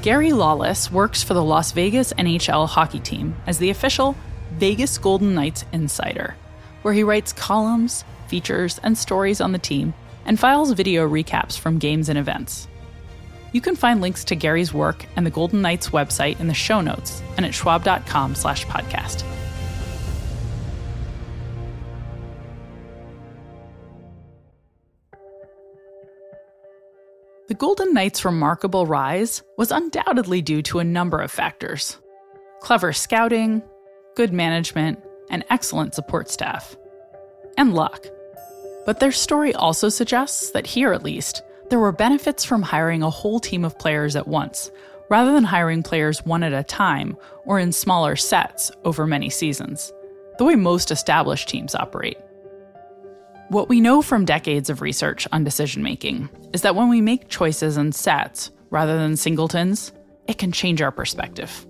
Gary 0.00 0.32
Lawless 0.32 0.90
works 0.90 1.22
for 1.22 1.34
the 1.34 1.42
Las 1.42 1.72
Vegas 1.72 2.12
NHL 2.14 2.68
hockey 2.68 3.00
team 3.00 3.36
as 3.46 3.58
the 3.58 3.70
official 3.70 4.16
Vegas 4.52 4.96
Golden 4.96 5.34
Knights 5.34 5.64
insider, 5.72 6.36
where 6.82 6.94
he 6.94 7.02
writes 7.02 7.32
columns, 7.32 8.04
features, 8.28 8.80
and 8.82 8.96
stories 8.96 9.40
on 9.40 9.52
the 9.52 9.58
team 9.58 9.92
and 10.28 10.38
files 10.38 10.70
video 10.72 11.08
recaps 11.08 11.58
from 11.58 11.78
games 11.78 12.10
and 12.10 12.18
events. 12.18 12.68
You 13.52 13.62
can 13.62 13.74
find 13.74 14.02
links 14.02 14.24
to 14.24 14.36
Gary's 14.36 14.74
work 14.74 15.06
and 15.16 15.24
the 15.24 15.30
Golden 15.30 15.62
Knights 15.62 15.88
website 15.88 16.38
in 16.38 16.48
the 16.48 16.54
show 16.54 16.82
notes 16.82 17.22
and 17.38 17.46
at 17.46 17.54
schwab.com 17.54 18.34
slash 18.34 18.66
podcast. 18.66 19.24
The 27.48 27.54
Golden 27.54 27.94
Knights' 27.94 28.26
remarkable 28.26 28.84
rise 28.84 29.42
was 29.56 29.72
undoubtedly 29.72 30.42
due 30.42 30.60
to 30.62 30.80
a 30.80 30.84
number 30.84 31.18
of 31.18 31.30
factors 31.30 31.98
clever 32.60 32.92
scouting, 32.92 33.62
good 34.16 34.32
management, 34.32 34.98
and 35.30 35.44
excellent 35.48 35.94
support 35.94 36.28
staff, 36.28 36.76
and 37.56 37.72
luck. 37.72 38.08
But 38.88 39.00
their 39.00 39.12
story 39.12 39.52
also 39.54 39.90
suggests 39.90 40.52
that 40.52 40.66
here, 40.66 40.94
at 40.94 41.02
least, 41.02 41.42
there 41.68 41.78
were 41.78 41.92
benefits 41.92 42.42
from 42.42 42.62
hiring 42.62 43.02
a 43.02 43.10
whole 43.10 43.38
team 43.38 43.62
of 43.62 43.78
players 43.78 44.16
at 44.16 44.26
once, 44.26 44.70
rather 45.10 45.30
than 45.34 45.44
hiring 45.44 45.82
players 45.82 46.24
one 46.24 46.42
at 46.42 46.54
a 46.54 46.62
time 46.62 47.14
or 47.44 47.58
in 47.58 47.70
smaller 47.70 48.16
sets 48.16 48.70
over 48.86 49.06
many 49.06 49.28
seasons, 49.28 49.92
the 50.38 50.44
way 50.46 50.54
most 50.54 50.90
established 50.90 51.50
teams 51.50 51.74
operate. 51.74 52.16
What 53.48 53.68
we 53.68 53.82
know 53.82 54.00
from 54.00 54.24
decades 54.24 54.70
of 54.70 54.80
research 54.80 55.28
on 55.32 55.44
decision 55.44 55.82
making 55.82 56.30
is 56.54 56.62
that 56.62 56.74
when 56.74 56.88
we 56.88 57.02
make 57.02 57.28
choices 57.28 57.76
in 57.76 57.92
sets 57.92 58.50
rather 58.70 58.96
than 58.96 59.18
singletons, 59.18 59.92
it 60.26 60.38
can 60.38 60.50
change 60.50 60.80
our 60.80 60.92
perspective. 60.92 61.66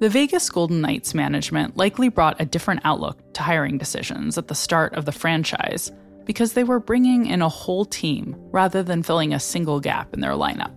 The 0.00 0.08
Vegas 0.08 0.50
Golden 0.50 0.80
Knights 0.80 1.14
management 1.14 1.76
likely 1.76 2.08
brought 2.08 2.40
a 2.40 2.44
different 2.44 2.80
outlook 2.82 3.32
to 3.34 3.42
hiring 3.42 3.78
decisions 3.78 4.36
at 4.36 4.48
the 4.48 4.56
start 4.56 4.94
of 4.94 5.04
the 5.04 5.12
franchise 5.12 5.92
because 6.24 6.52
they 6.52 6.64
were 6.64 6.80
bringing 6.80 7.26
in 7.26 7.42
a 7.42 7.48
whole 7.48 7.84
team 7.84 8.36
rather 8.50 8.82
than 8.82 9.02
filling 9.02 9.32
a 9.32 9.40
single 9.40 9.80
gap 9.80 10.12
in 10.14 10.20
their 10.20 10.32
lineup. 10.32 10.72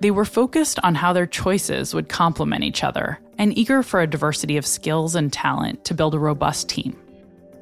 They 0.00 0.10
were 0.10 0.24
focused 0.24 0.78
on 0.82 0.94
how 0.94 1.12
their 1.12 1.26
choices 1.26 1.94
would 1.94 2.08
complement 2.08 2.64
each 2.64 2.84
other 2.84 3.18
and 3.36 3.56
eager 3.56 3.82
for 3.82 4.00
a 4.00 4.06
diversity 4.06 4.56
of 4.56 4.66
skills 4.66 5.14
and 5.14 5.32
talent 5.32 5.84
to 5.86 5.94
build 5.94 6.14
a 6.14 6.18
robust 6.18 6.68
team. 6.68 6.96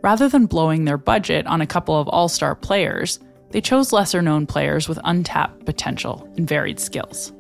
Rather 0.03 0.29
than 0.29 0.47
blowing 0.47 0.85
their 0.85 0.99
budget 0.99 1.47
on 1.47 1.61
a 1.61 1.67
couple 1.67 1.99
of 1.99 2.09
all 2.09 2.29
star 2.29 2.55
players, 2.55 3.19
they 3.51 3.61
chose 3.61 3.93
lesser 3.93 4.21
known 4.21 4.47
players 4.47 4.89
with 4.89 4.99
untapped 5.05 5.65
potential 5.65 6.29
and 6.37 6.49
varied 6.49 6.79
skills. 6.79 7.33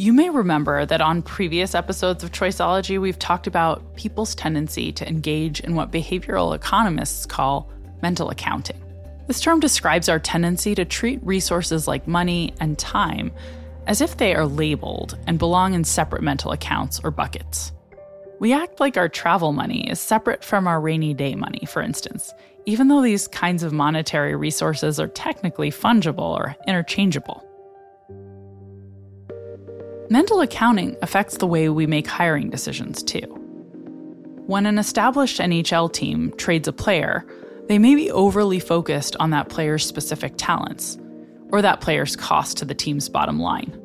You 0.00 0.14
may 0.14 0.30
remember 0.30 0.86
that 0.86 1.02
on 1.02 1.20
previous 1.20 1.74
episodes 1.74 2.24
of 2.24 2.32
Choiceology, 2.32 2.98
we've 2.98 3.18
talked 3.18 3.46
about 3.46 3.96
people's 3.96 4.34
tendency 4.34 4.92
to 4.92 5.06
engage 5.06 5.60
in 5.60 5.74
what 5.74 5.92
behavioral 5.92 6.54
economists 6.54 7.26
call 7.26 7.68
mental 8.00 8.30
accounting. 8.30 8.82
This 9.26 9.42
term 9.42 9.60
describes 9.60 10.08
our 10.08 10.18
tendency 10.18 10.74
to 10.74 10.86
treat 10.86 11.22
resources 11.22 11.86
like 11.86 12.08
money 12.08 12.54
and 12.60 12.78
time 12.78 13.30
as 13.86 14.00
if 14.00 14.16
they 14.16 14.34
are 14.34 14.46
labeled 14.46 15.18
and 15.26 15.38
belong 15.38 15.74
in 15.74 15.84
separate 15.84 16.22
mental 16.22 16.52
accounts 16.52 16.98
or 17.04 17.10
buckets. 17.10 17.72
We 18.38 18.54
act 18.54 18.80
like 18.80 18.96
our 18.96 19.10
travel 19.10 19.52
money 19.52 19.86
is 19.90 20.00
separate 20.00 20.42
from 20.42 20.66
our 20.66 20.80
rainy 20.80 21.12
day 21.12 21.34
money, 21.34 21.66
for 21.68 21.82
instance, 21.82 22.32
even 22.64 22.88
though 22.88 23.02
these 23.02 23.28
kinds 23.28 23.62
of 23.62 23.74
monetary 23.74 24.34
resources 24.34 24.98
are 24.98 25.08
technically 25.08 25.70
fungible 25.70 26.34
or 26.34 26.56
interchangeable. 26.66 27.44
Mental 30.12 30.40
accounting 30.40 30.96
affects 31.02 31.36
the 31.36 31.46
way 31.46 31.68
we 31.68 31.86
make 31.86 32.08
hiring 32.08 32.50
decisions, 32.50 33.00
too. 33.00 33.28
When 34.48 34.66
an 34.66 34.76
established 34.76 35.38
NHL 35.38 35.92
team 35.92 36.32
trades 36.36 36.66
a 36.66 36.72
player, 36.72 37.24
they 37.68 37.78
may 37.78 37.94
be 37.94 38.10
overly 38.10 38.58
focused 38.58 39.14
on 39.20 39.30
that 39.30 39.50
player's 39.50 39.86
specific 39.86 40.32
talents, 40.36 40.98
or 41.52 41.62
that 41.62 41.80
player's 41.80 42.16
cost 42.16 42.56
to 42.56 42.64
the 42.64 42.74
team's 42.74 43.08
bottom 43.08 43.38
line. 43.38 43.80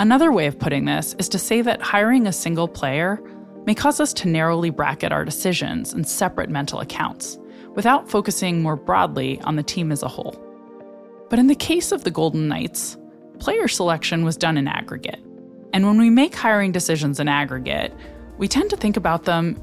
Another 0.00 0.32
way 0.32 0.46
of 0.46 0.58
putting 0.58 0.86
this 0.86 1.14
is 1.18 1.28
to 1.28 1.38
say 1.38 1.60
that 1.60 1.82
hiring 1.82 2.26
a 2.26 2.32
single 2.32 2.66
player 2.66 3.22
may 3.66 3.74
cause 3.74 4.00
us 4.00 4.14
to 4.14 4.28
narrowly 4.28 4.70
bracket 4.70 5.12
our 5.12 5.26
decisions 5.26 5.92
in 5.92 6.02
separate 6.02 6.48
mental 6.48 6.80
accounts, 6.80 7.36
without 7.74 8.08
focusing 8.08 8.62
more 8.62 8.76
broadly 8.76 9.38
on 9.42 9.56
the 9.56 9.62
team 9.62 9.92
as 9.92 10.02
a 10.02 10.08
whole. 10.08 10.42
But 11.28 11.38
in 11.38 11.48
the 11.48 11.54
case 11.54 11.92
of 11.92 12.04
the 12.04 12.10
Golden 12.10 12.48
Knights, 12.48 12.96
player 13.38 13.68
selection 13.68 14.24
was 14.24 14.38
done 14.38 14.56
in 14.56 14.66
aggregate. 14.66 15.22
And 15.72 15.86
when 15.86 15.98
we 15.98 16.10
make 16.10 16.34
hiring 16.34 16.72
decisions 16.72 17.20
in 17.20 17.28
aggregate, 17.28 17.92
we 18.38 18.48
tend 18.48 18.70
to 18.70 18.76
think 18.76 18.96
about 18.96 19.24
them 19.24 19.60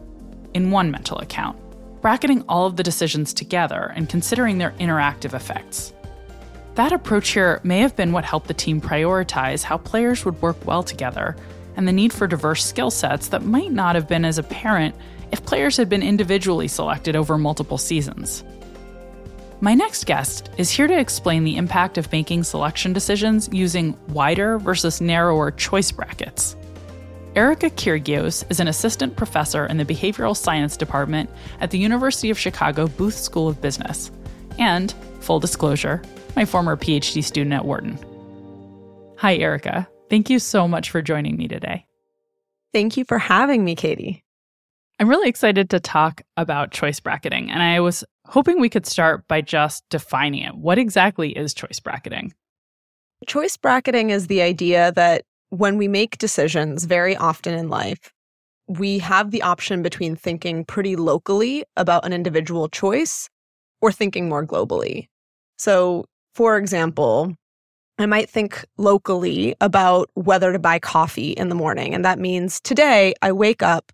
in 0.53 0.71
one 0.71 0.91
mental 0.91 1.17
account, 1.17 1.57
bracketing 2.01 2.43
all 2.47 2.65
of 2.65 2.75
the 2.75 2.83
decisions 2.83 3.33
together 3.33 3.91
and 3.95 4.09
considering 4.09 4.57
their 4.57 4.71
interactive 4.71 5.33
effects. 5.33 5.93
That 6.75 6.91
approach 6.91 7.29
here 7.29 7.61
may 7.63 7.79
have 7.79 7.95
been 7.95 8.11
what 8.11 8.25
helped 8.25 8.47
the 8.47 8.53
team 8.53 8.81
prioritize 8.81 9.63
how 9.63 9.77
players 9.77 10.25
would 10.25 10.41
work 10.41 10.65
well 10.65 10.83
together 10.83 11.35
and 11.77 11.87
the 11.87 11.93
need 11.93 12.13
for 12.13 12.27
diverse 12.27 12.65
skill 12.65 12.91
sets 12.91 13.29
that 13.29 13.43
might 13.43 13.71
not 13.71 13.95
have 13.95 14.07
been 14.07 14.25
as 14.25 14.37
apparent 14.37 14.95
if 15.31 15.45
players 15.45 15.77
had 15.77 15.89
been 15.89 16.03
individually 16.03 16.67
selected 16.67 17.15
over 17.15 17.37
multiple 17.37 17.77
seasons. 17.77 18.43
My 19.61 19.73
next 19.73 20.05
guest 20.05 20.49
is 20.57 20.69
here 20.69 20.85
to 20.85 20.99
explain 20.99 21.45
the 21.45 21.55
impact 21.55 21.97
of 21.97 22.11
making 22.11 22.43
selection 22.43 22.91
decisions 22.91 23.49
using 23.53 23.97
wider 24.09 24.59
versus 24.59 24.99
narrower 24.99 25.49
choice 25.49 25.91
brackets. 25.91 26.57
Erika 27.35 27.69
Kirgios 27.69 28.43
is 28.49 28.59
an 28.59 28.67
assistant 28.67 29.15
professor 29.15 29.65
in 29.65 29.77
the 29.77 29.85
behavioral 29.85 30.35
science 30.35 30.75
department 30.75 31.29
at 31.61 31.71
the 31.71 31.79
University 31.79 32.29
of 32.29 32.37
Chicago 32.37 32.87
Booth 32.87 33.15
School 33.15 33.47
of 33.47 33.61
Business, 33.61 34.11
and, 34.59 34.93
full 35.21 35.39
disclosure, 35.39 36.01
my 36.35 36.43
former 36.43 36.75
PhD 36.75 37.23
student 37.23 37.53
at 37.53 37.65
Wharton. 37.65 37.97
Hi, 39.17 39.35
Erika. 39.37 39.87
Thank 40.09 40.29
you 40.29 40.39
so 40.39 40.67
much 40.67 40.89
for 40.89 41.01
joining 41.01 41.37
me 41.37 41.47
today. 41.47 41.85
Thank 42.73 42.97
you 42.97 43.05
for 43.05 43.17
having 43.17 43.63
me, 43.63 43.75
Katy. 43.75 44.23
I'm 44.99 45.09
really 45.09 45.29
excited 45.29 45.69
to 45.69 45.79
talk 45.79 46.21
about 46.35 46.71
choice 46.71 46.99
bracketing, 46.99 47.51
and 47.51 47.63
I 47.63 47.79
was 47.79 48.03
hoping 48.27 48.59
we 48.59 48.69
could 48.69 48.85
start 48.85 49.27
by 49.27 49.41
just 49.41 49.83
defining 49.89 50.43
it. 50.43 50.55
What 50.55 50.77
exactly 50.77 51.31
is 51.31 51.53
choice 51.53 51.79
bracketing? 51.79 52.33
Choice 53.27 53.57
bracketing 53.57 54.09
is 54.09 54.27
the 54.27 54.41
idea 54.41 54.91
that 54.93 55.23
when 55.49 55.77
we 55.77 55.87
make 55.87 56.17
decisions 56.17 56.85
very 56.85 57.15
often 57.15 57.53
in 57.53 57.69
life, 57.69 58.11
we 58.67 58.99
have 58.99 59.31
the 59.31 59.41
option 59.41 59.83
between 59.83 60.15
thinking 60.15 60.65
pretty 60.65 60.95
locally 60.95 61.63
about 61.77 62.05
an 62.05 62.13
individual 62.13 62.67
choice 62.67 63.29
or 63.81 63.91
thinking 63.91 64.27
more 64.27 64.45
globally. 64.45 65.07
So, 65.57 66.05
for 66.33 66.57
example, 66.57 67.35
I 67.97 68.05
might 68.05 68.29
think 68.29 68.65
locally 68.77 69.55
about 69.61 70.09
whether 70.15 70.51
to 70.51 70.59
buy 70.59 70.79
coffee 70.79 71.31
in 71.31 71.49
the 71.49 71.55
morning. 71.55 71.93
And 71.93 72.03
that 72.03 72.19
means 72.19 72.59
today 72.59 73.13
I 73.21 73.31
wake 73.31 73.63
up, 73.63 73.91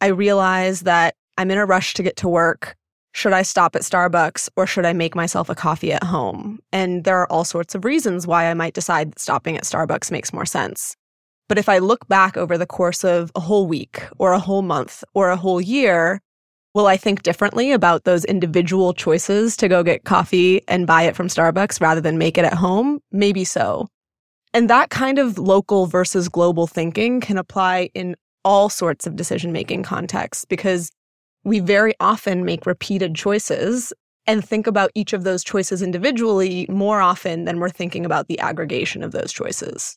I 0.00 0.08
realize 0.08 0.82
that 0.82 1.14
I'm 1.38 1.50
in 1.50 1.58
a 1.58 1.64
rush 1.64 1.94
to 1.94 2.02
get 2.02 2.16
to 2.16 2.28
work. 2.28 2.76
Should 3.12 3.32
I 3.32 3.42
stop 3.42 3.74
at 3.74 3.82
Starbucks 3.82 4.48
or 4.56 4.66
should 4.66 4.86
I 4.86 4.92
make 4.92 5.14
myself 5.14 5.48
a 5.48 5.54
coffee 5.54 5.92
at 5.92 6.04
home? 6.04 6.60
And 6.72 7.04
there 7.04 7.18
are 7.18 7.30
all 7.32 7.44
sorts 7.44 7.74
of 7.74 7.84
reasons 7.84 8.26
why 8.26 8.46
I 8.46 8.54
might 8.54 8.74
decide 8.74 9.12
that 9.12 9.18
stopping 9.18 9.56
at 9.56 9.64
Starbucks 9.64 10.10
makes 10.10 10.32
more 10.32 10.46
sense. 10.46 10.94
But 11.48 11.58
if 11.58 11.68
I 11.68 11.78
look 11.78 12.06
back 12.08 12.36
over 12.36 12.58
the 12.58 12.66
course 12.66 13.04
of 13.04 13.32
a 13.34 13.40
whole 13.40 13.66
week 13.66 14.02
or 14.18 14.32
a 14.32 14.38
whole 14.38 14.62
month 14.62 15.02
or 15.14 15.30
a 15.30 15.36
whole 15.36 15.60
year, 15.60 16.20
Will 16.74 16.86
I 16.86 16.96
think 16.96 17.22
differently 17.22 17.72
about 17.72 18.04
those 18.04 18.24
individual 18.26 18.92
choices 18.92 19.56
to 19.56 19.68
go 19.68 19.82
get 19.82 20.04
coffee 20.04 20.62
and 20.68 20.86
buy 20.86 21.02
it 21.02 21.16
from 21.16 21.26
Starbucks 21.26 21.80
rather 21.80 22.00
than 22.00 22.18
make 22.18 22.38
it 22.38 22.44
at 22.44 22.54
home? 22.54 23.00
Maybe 23.10 23.44
so. 23.44 23.88
And 24.54 24.68
that 24.70 24.90
kind 24.90 25.18
of 25.18 25.38
local 25.38 25.86
versus 25.86 26.28
global 26.28 26.66
thinking 26.66 27.20
can 27.20 27.38
apply 27.38 27.90
in 27.94 28.16
all 28.44 28.68
sorts 28.68 29.06
of 29.06 29.16
decision 29.16 29.50
making 29.50 29.82
contexts 29.82 30.44
because 30.44 30.90
we 31.48 31.60
very 31.60 31.94
often 31.98 32.44
make 32.44 32.66
repeated 32.66 33.14
choices 33.14 33.92
and 34.26 34.46
think 34.46 34.66
about 34.66 34.90
each 34.94 35.14
of 35.14 35.24
those 35.24 35.42
choices 35.42 35.80
individually 35.80 36.66
more 36.68 37.00
often 37.00 37.46
than 37.46 37.58
we're 37.58 37.70
thinking 37.70 38.04
about 38.04 38.28
the 38.28 38.38
aggregation 38.38 39.02
of 39.02 39.12
those 39.12 39.32
choices. 39.32 39.96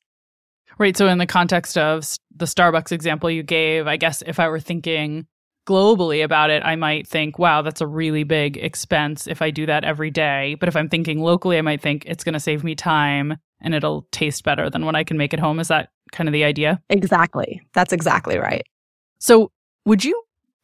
Right. 0.80 0.96
So, 0.96 1.08
in 1.08 1.18
the 1.18 1.28
context 1.28 1.78
of 1.78 2.16
the 2.34 2.46
Starbucks 2.46 2.94
example 2.94 3.30
you 3.30 3.44
gave, 3.44 3.88
I 3.88 3.98
guess 3.98 4.24
if 4.26 4.40
I 4.40 4.48
were 4.48 4.62
thinking 4.62 5.28
globally 5.68 6.24
about 6.24 6.50
it, 6.50 6.64
I 6.64 6.78
might 6.78 7.06
think, 7.06 7.38
wow, 7.38 7.62
that's 7.62 7.82
a 7.82 7.88
really 7.88 8.24
big 8.24 8.58
expense 8.58 9.28
if 9.28 9.42
I 9.42 9.52
do 9.52 9.66
that 9.66 9.84
every 9.84 10.10
day. 10.10 10.56
But 10.60 10.70
if 10.70 10.76
I'm 10.78 10.88
thinking 10.88 11.20
locally, 11.20 11.58
I 11.58 11.62
might 11.62 11.82
think 11.82 12.06
it's 12.06 12.24
going 12.24 12.34
to 12.34 12.40
save 12.40 12.64
me 12.64 12.74
time 12.74 13.38
and 13.60 13.76
it'll 13.76 14.08
taste 14.12 14.44
better 14.44 14.70
than 14.70 14.86
when 14.86 14.96
I 14.96 15.04
can 15.04 15.18
make 15.18 15.34
it 15.34 15.40
home. 15.40 15.60
Is 15.60 15.68
that 15.68 15.90
kind 16.14 16.30
of 16.30 16.34
the 16.34 16.46
idea? 16.46 16.82
Exactly. 16.90 17.62
That's 17.74 17.94
exactly 17.94 18.38
right. 18.38 18.64
So, 19.20 19.52
would 19.86 20.06
you 20.06 20.20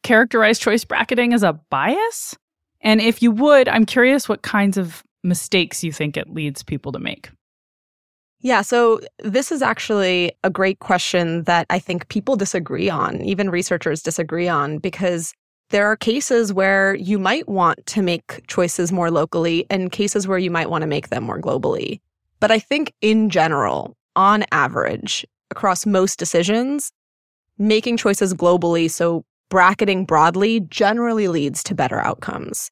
characterize 0.08 0.58
choice 0.58 0.84
bracketing 0.84 1.34
as 1.34 1.42
a 1.42 1.52
bias? 1.68 2.34
And 2.80 2.98
if 3.00 3.22
you 3.22 3.30
would, 3.30 3.68
I'm 3.68 3.84
curious 3.84 4.26
what 4.26 4.40
kinds 4.40 4.78
of 4.78 5.04
mistakes 5.22 5.84
you 5.84 5.92
think 5.92 6.16
it 6.16 6.32
leads 6.32 6.62
people 6.62 6.92
to 6.92 6.98
make. 6.98 7.28
Yeah, 8.40 8.62
so 8.62 9.00
this 9.18 9.52
is 9.52 9.60
actually 9.60 10.32
a 10.44 10.48
great 10.48 10.78
question 10.78 11.42
that 11.42 11.66
I 11.68 11.78
think 11.78 12.08
people 12.08 12.36
disagree 12.36 12.88
on, 12.88 13.20
even 13.20 13.50
researchers 13.50 14.00
disagree 14.00 14.48
on, 14.48 14.78
because 14.78 15.34
there 15.68 15.86
are 15.86 15.96
cases 15.96 16.54
where 16.54 16.94
you 16.94 17.18
might 17.18 17.46
want 17.46 17.84
to 17.86 18.00
make 18.00 18.46
choices 18.46 18.90
more 18.90 19.10
locally 19.10 19.66
and 19.68 19.92
cases 19.92 20.26
where 20.26 20.38
you 20.38 20.50
might 20.50 20.70
want 20.70 20.80
to 20.80 20.88
make 20.88 21.08
them 21.08 21.24
more 21.24 21.40
globally. 21.40 22.00
But 22.40 22.50
I 22.50 22.60
think 22.60 22.94
in 23.02 23.28
general, 23.28 23.94
on 24.16 24.46
average, 24.52 25.26
across 25.50 25.84
most 25.84 26.18
decisions, 26.18 26.92
making 27.58 27.98
choices 27.98 28.32
globally, 28.32 28.90
so 28.90 29.26
bracketing 29.50 30.04
broadly, 30.04 30.60
generally 30.60 31.28
leads 31.28 31.62
to 31.64 31.74
better 31.74 32.00
outcomes. 32.00 32.70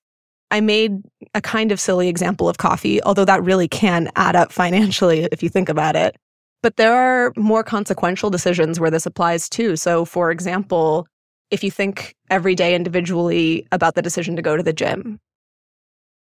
I 0.51 0.61
made 0.61 1.03
a 1.35 1.41
kind 1.41 1.73
of 1.73 1.81
silly 1.81 2.09
example 2.09 2.49
of 2.49 2.59
coffee, 2.59 3.03
although 3.03 3.25
that 3.25 3.43
really 3.43 3.69
can 3.69 4.11
add 4.17 4.37
up 4.37 4.53
financially 4.53 5.29
if 5.33 5.43
you 5.43 5.49
think 5.49 5.69
about 5.69 5.97
it. 5.97 6.17
But 6.63 6.77
there 6.77 6.95
are 6.95 7.33
more 7.37 7.63
consequential 7.63 8.31
decisions 8.31 8.81
where 8.81 8.91
this 8.91 9.07
applies 9.07 9.49
too. 9.49 9.77
So, 9.77 10.05
for 10.05 10.31
example, 10.31 11.07
if 11.51 11.63
you 11.63 11.71
think 11.71 12.15
every 12.31 12.55
day 12.55 12.75
individually 12.75 13.67
about 13.73 13.95
the 13.95 14.03
decision 14.03 14.37
to 14.37 14.43
go 14.43 14.57
to 14.57 14.63
the 14.63 14.73
gym, 14.73 15.21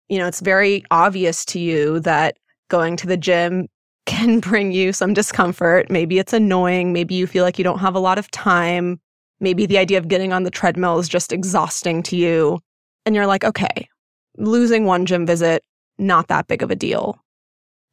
you 0.08 0.18
know, 0.18 0.28
it's 0.28 0.40
very 0.40 0.84
obvious 0.92 1.46
to 1.46 1.60
you 1.60 2.00
that 2.02 2.38
going 2.70 2.96
to 2.98 3.08
the 3.08 3.18
gym 3.18 3.68
can 4.06 4.40
bring 4.42 4.72
you 4.72 4.92
some 4.92 5.14
discomfort. 5.14 5.90
Maybe 5.90 6.20
it's 6.20 6.34
annoying. 6.34 6.94
Maybe 6.94 7.16
you 7.16 7.28
feel 7.28 7.44
like 7.44 7.58
you 7.58 7.64
don't 7.64 7.80
have 7.80 7.96
a 7.96 8.00
lot 8.00 8.18
of 8.18 8.30
time. 8.32 9.00
Maybe 9.40 9.66
the 9.66 9.78
idea 9.78 9.98
of 9.98 10.08
getting 10.08 10.34
on 10.34 10.44
the 10.44 10.52
treadmill 10.52 11.00
is 11.00 11.10
just 11.10 11.32
exhausting 11.32 12.04
to 12.04 12.16
you. 12.16 12.60
And 13.06 13.16
you're 13.16 13.28
like, 13.28 13.44
okay, 13.44 13.88
losing 14.38 14.86
one 14.86 15.06
gym 15.06 15.26
visit, 15.26 15.64
not 15.98 16.28
that 16.28 16.48
big 16.48 16.62
of 16.62 16.72
a 16.72 16.76
deal. 16.76 17.20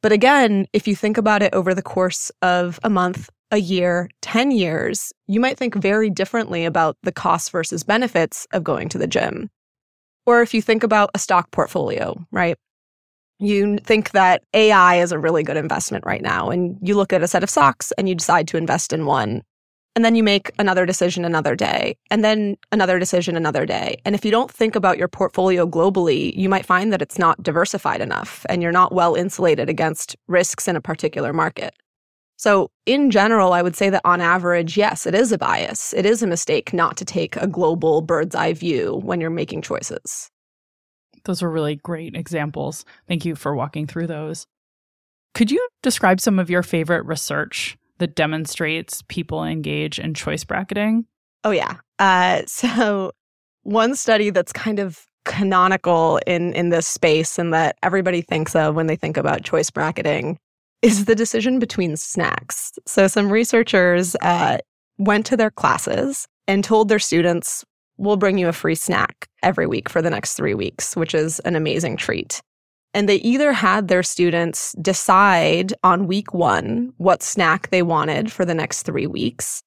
But 0.01 0.11
again, 0.11 0.67
if 0.73 0.87
you 0.87 0.95
think 0.95 1.17
about 1.17 1.41
it 1.41 1.53
over 1.53 1.73
the 1.73 1.81
course 1.81 2.31
of 2.41 2.79
a 2.83 2.89
month, 2.89 3.29
a 3.51 3.57
year, 3.57 4.09
10 4.21 4.51
years, 4.51 5.11
you 5.27 5.39
might 5.39 5.57
think 5.57 5.75
very 5.75 6.09
differently 6.09 6.65
about 6.65 6.97
the 7.03 7.11
costs 7.11 7.49
versus 7.49 7.83
benefits 7.83 8.45
of 8.51 8.63
going 8.63 8.89
to 8.89 8.97
the 8.97 9.07
gym. 9.07 9.49
Or 10.25 10.41
if 10.41 10.53
you 10.53 10.61
think 10.61 10.83
about 10.83 11.09
a 11.13 11.19
stock 11.19 11.49
portfolio, 11.51 12.25
right? 12.31 12.57
You 13.39 13.77
think 13.77 14.11
that 14.11 14.43
AI 14.53 14.95
is 14.99 15.11
a 15.11 15.19
really 15.19 15.43
good 15.43 15.57
investment 15.57 16.05
right 16.05 16.21
now, 16.21 16.49
and 16.49 16.77
you 16.81 16.95
look 16.95 17.13
at 17.13 17.23
a 17.23 17.27
set 17.27 17.43
of 17.43 17.49
stocks 17.49 17.93
and 17.97 18.09
you 18.09 18.15
decide 18.15 18.47
to 18.49 18.57
invest 18.57 18.91
in 18.91 19.05
one. 19.05 19.43
And 19.97 20.05
then 20.05 20.13
you 20.13 20.21
make 20.21 20.51
another 20.59 20.85
decision 20.85 21.25
another 21.25 21.55
day, 21.55 21.97
and 22.11 22.23
then 22.23 22.55
another 22.71 22.99
decision 22.99 23.35
another 23.35 23.65
day. 23.65 23.99
And 24.05 24.13
if 24.13 24.23
you 24.23 24.29
don't 24.29 24.51
think 24.51 24.75
about 24.75 24.99
your 24.99 25.07
portfolio 25.07 25.65
globally, 25.65 26.37
you 26.37 26.49
might 26.49 26.67
find 26.67 26.93
that 26.93 27.01
it's 27.01 27.17
not 27.17 27.41
diversified 27.41 27.99
enough 27.99 28.45
and 28.47 28.61
you're 28.61 28.71
not 28.71 28.91
well 28.91 29.15
insulated 29.15 29.69
against 29.69 30.15
risks 30.27 30.67
in 30.67 30.75
a 30.75 30.81
particular 30.81 31.33
market. 31.33 31.73
So, 32.35 32.69
in 32.85 33.09
general, 33.09 33.53
I 33.53 33.63
would 33.63 33.75
say 33.75 33.89
that 33.89 34.03
on 34.05 34.21
average, 34.21 34.77
yes, 34.77 35.07
it 35.07 35.15
is 35.15 35.31
a 35.31 35.37
bias. 35.39 35.95
It 35.95 36.05
is 36.05 36.21
a 36.21 36.27
mistake 36.27 36.73
not 36.73 36.95
to 36.97 37.03
take 37.03 37.35
a 37.35 37.47
global 37.47 38.01
bird's 38.01 38.35
eye 38.35 38.53
view 38.53 39.01
when 39.03 39.19
you're 39.19 39.31
making 39.31 39.63
choices. 39.63 40.29
Those 41.25 41.41
were 41.41 41.49
really 41.49 41.77
great 41.77 42.15
examples. 42.15 42.85
Thank 43.07 43.25
you 43.25 43.35
for 43.35 43.55
walking 43.55 43.87
through 43.87 44.05
those. 44.05 44.45
Could 45.33 45.49
you 45.49 45.67
describe 45.81 46.21
some 46.21 46.37
of 46.37 46.51
your 46.51 46.61
favorite 46.61 47.05
research 47.07 47.79
that 47.99 48.15
demonstrates 48.15 49.03
people 49.07 49.43
engage 49.43 49.99
in 49.99 50.13
choice 50.13 50.43
bracketing? 50.43 51.05
Oh, 51.43 51.51
yeah. 51.51 51.75
Uh, 51.99 52.41
so, 52.47 53.11
one 53.63 53.95
study 53.95 54.29
that's 54.29 54.53
kind 54.53 54.79
of 54.79 55.05
canonical 55.25 56.19
in, 56.25 56.53
in 56.53 56.69
this 56.69 56.87
space 56.87 57.37
and 57.37 57.53
that 57.53 57.77
everybody 57.83 58.21
thinks 58.21 58.55
of 58.55 58.75
when 58.75 58.87
they 58.87 58.95
think 58.95 59.17
about 59.17 59.43
choice 59.43 59.69
bracketing 59.69 60.37
is 60.81 61.05
the 61.05 61.15
decision 61.15 61.59
between 61.59 61.97
snacks. 61.97 62.71
So, 62.85 63.07
some 63.07 63.29
researchers 63.29 64.15
uh, 64.21 64.59
went 64.97 65.25
to 65.27 65.37
their 65.37 65.51
classes 65.51 66.27
and 66.47 66.63
told 66.63 66.89
their 66.89 66.99
students, 66.99 67.65
We'll 67.99 68.17
bring 68.17 68.37
you 68.37 68.47
a 68.47 68.53
free 68.53 68.75
snack 68.75 69.27
every 69.41 69.65
week 69.65 69.89
for 69.89 70.03
the 70.03 70.11
next 70.11 70.35
three 70.35 70.53
weeks, 70.53 70.95
which 70.95 71.15
is 71.15 71.39
an 71.39 71.55
amazing 71.55 71.97
treat. 71.97 72.41
And 72.97 73.07
they 73.07 73.17
either 73.17 73.53
had 73.53 73.89
their 73.89 74.01
students 74.01 74.73
decide 74.81 75.71
on 75.83 76.07
week 76.07 76.33
one 76.33 76.93
what 76.97 77.21
snack 77.21 77.69
they 77.69 77.83
wanted 77.83 78.31
for 78.31 78.43
the 78.43 78.55
next 78.55 78.81
three 78.81 79.05
weeks, 79.05 79.61